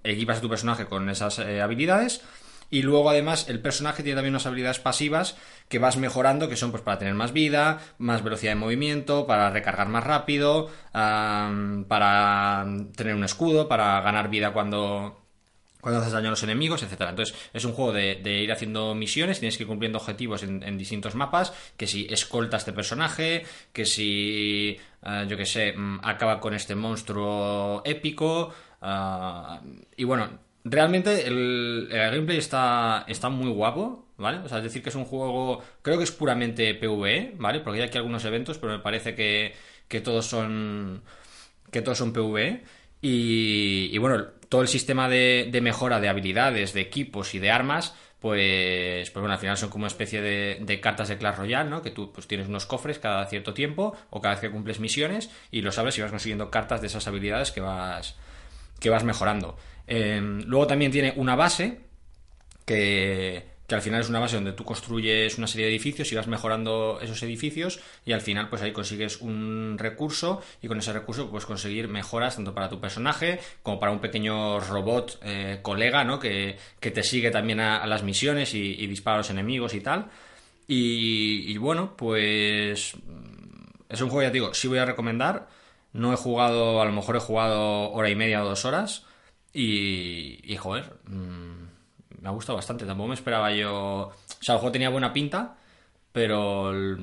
[0.04, 2.22] equipas a tu personaje con esas habilidades.
[2.70, 5.36] Y luego además el personaje tiene también unas habilidades pasivas
[5.70, 9.50] que vas mejorando, que son pues para tener más vida, más velocidad de movimiento, para
[9.50, 12.66] recargar más rápido, para
[12.96, 15.22] tener un escudo, para ganar vida cuando,
[15.80, 17.10] cuando haces daño a los enemigos, etcétera.
[17.10, 20.64] Entonces, es un juego de, de ir haciendo misiones, tienes que ir cumpliendo objetivos en,
[20.64, 25.72] en distintos mapas, que si escolta a este personaje, que si, eh, yo que sé,
[25.76, 28.52] mm, acaba con este monstruo épico,
[28.82, 29.60] ah,
[29.96, 34.38] y bueno, realmente el, gameplay está, está muy guapo, ¿vale?
[34.38, 37.60] O sea, es decir, que es un juego, creo que es puramente PvE, ¿vale?
[37.60, 39.54] Porque hay aquí algunos eventos, pero me parece que,
[39.88, 41.02] que todos son
[41.70, 42.64] que todos son PvE.
[43.02, 47.50] Y, y bueno, todo el sistema de, de mejora de habilidades, de equipos y de
[47.50, 51.36] armas, pues, pues bueno, al final son como una especie de, de cartas de Clash
[51.36, 51.80] Royale, ¿no?
[51.80, 55.30] Que tú pues tienes unos cofres cada cierto tiempo o cada vez que cumples misiones
[55.50, 58.16] y lo sabes y vas consiguiendo cartas de esas habilidades que vas,
[58.80, 59.56] que vas mejorando.
[59.86, 61.80] Eh, luego también tiene una base
[62.64, 66.16] que, que al final es una base donde tú construyes una serie de edificios y
[66.16, 70.92] vas mejorando esos edificios y al final pues ahí consigues un recurso y con ese
[70.92, 76.04] recurso puedes conseguir mejoras tanto para tu personaje como para un pequeño robot eh, colega
[76.04, 76.18] ¿no?
[76.18, 79.80] que, que te sigue también a, las misiones y, y dispara a los enemigos y
[79.80, 80.06] tal
[80.66, 82.96] y, y bueno pues
[83.90, 85.48] es un juego, ya te digo, sí voy a recomendar.
[85.92, 89.04] No he jugado, a lo mejor he jugado hora y media o dos horas.
[89.52, 92.86] Y, y joder, mm, me ha gustado bastante.
[92.86, 93.74] Tampoco me esperaba yo.
[94.08, 95.56] O sea, el juego tenía buena pinta,
[96.12, 96.98] pero el-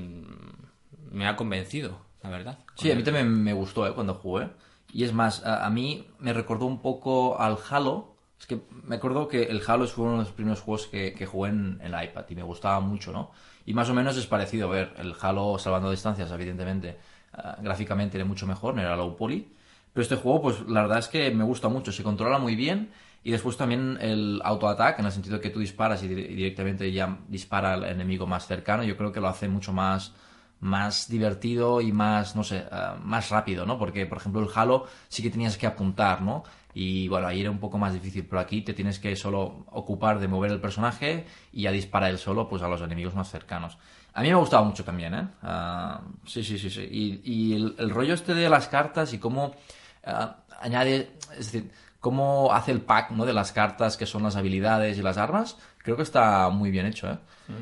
[1.11, 2.59] me ha convencido, la verdad.
[2.75, 3.93] Sí, a mí también me gustó ¿eh?
[3.93, 4.49] cuando jugué.
[4.93, 8.15] Y es más, a, a mí me recordó un poco al Halo.
[8.39, 11.25] Es que me acuerdo que el Halo fue uno de los primeros juegos que, que
[11.25, 13.31] jugué en, en iPad y me gustaba mucho, ¿no?
[13.65, 14.67] Y más o menos es parecido.
[14.67, 16.97] A ver, el Halo, salvando distancias, evidentemente,
[17.37, 19.47] ah, gráficamente era mucho mejor, no era low poly.
[19.93, 22.91] Pero este juego, pues la verdad es que me gusta mucho, se controla muy bien.
[23.23, 26.91] Y después también el auto-attack, en el sentido que tú disparas y, di- y directamente
[26.91, 30.13] ya dispara al enemigo más cercano, yo creo que lo hace mucho más,
[30.59, 33.77] más divertido y más, no sé, ah, más rápido, ¿no?
[33.77, 36.43] Porque, por ejemplo, el Halo sí que tenías que apuntar, ¿no?
[36.73, 40.19] Y bueno, ahí era un poco más difícil, pero aquí te tienes que solo ocupar
[40.19, 43.77] de mover el personaje y ya dispara él solo pues a los enemigos más cercanos.
[44.17, 45.27] A mí me ha gustado mucho también, ¿eh?
[45.43, 46.81] Ah, sí, sí, sí, sí.
[46.89, 49.53] Y, y el, el rollo este de las cartas y cómo
[50.03, 53.25] ah, añade, es decir, cómo hace el pack, ¿no?
[53.27, 56.87] De las cartas que son las habilidades y las armas, creo que está muy bien
[56.87, 57.17] hecho, ¿eh?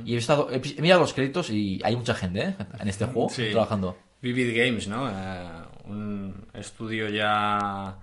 [0.05, 2.55] Y he, estado, he, he mirado los créditos y hay mucha gente, ¿eh?
[2.79, 3.49] En este juego Sí.
[3.51, 3.97] trabajando.
[4.21, 5.09] Vivid Games, ¿no?
[5.09, 5.47] Eh,
[5.83, 7.95] un estudio ya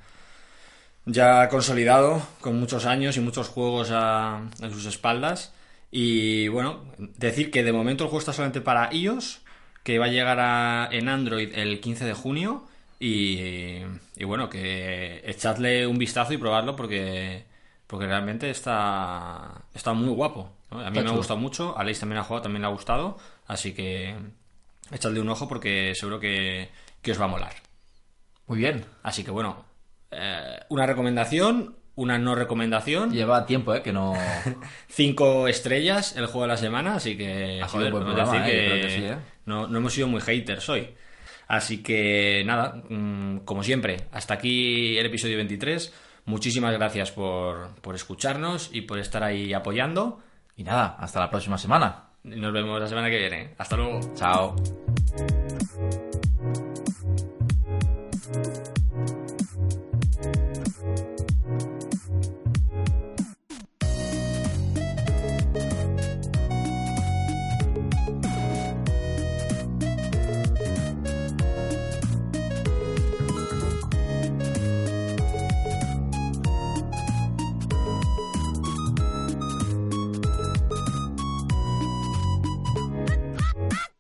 [1.07, 5.53] ya consolidado, con muchos años y muchos juegos a, a sus espaldas.
[5.93, 9.43] Y bueno, decir que de momento el juego está solamente para iOS,
[9.85, 12.67] que va a llegar a- en Android el 15 de junio.
[12.99, 13.81] Y,
[14.17, 17.45] y bueno, que echadle un vistazo y probarlo porque,
[17.89, 20.51] porque realmente está, está muy guapo.
[20.71, 20.79] ¿no?
[20.81, 22.71] A mí Está me ha gustado mucho, a Leis también ha jugado, también le ha
[22.73, 23.19] gustado.
[23.47, 24.15] Así que
[24.93, 26.69] echadle un ojo porque seguro que,
[27.03, 27.55] que os va a molar.
[28.47, 28.85] Muy bien.
[29.03, 29.65] Así que bueno,
[30.13, 33.13] eh, una recomendación, una no recomendación.
[33.13, 33.83] Lleva tiempo, ¿eh?
[33.83, 34.15] Que no...
[34.89, 38.45] Cinco estrellas el juego de la semana, así que Ha joder, programa, decir ¿eh?
[38.45, 39.17] Que, creo que sí, ¿eh?
[39.47, 40.89] no, no hemos sido muy haters hoy.
[41.49, 45.93] Así que nada, mm, como siempre, hasta aquí el episodio 23.
[46.25, 50.21] Muchísimas gracias por, por escucharnos y por estar ahí apoyando.
[50.57, 52.05] Y nada, hasta la próxima semana.
[52.25, 53.55] Nos vemos la semana que viene.
[53.59, 54.01] Hasta luego.
[54.15, 54.57] Chao.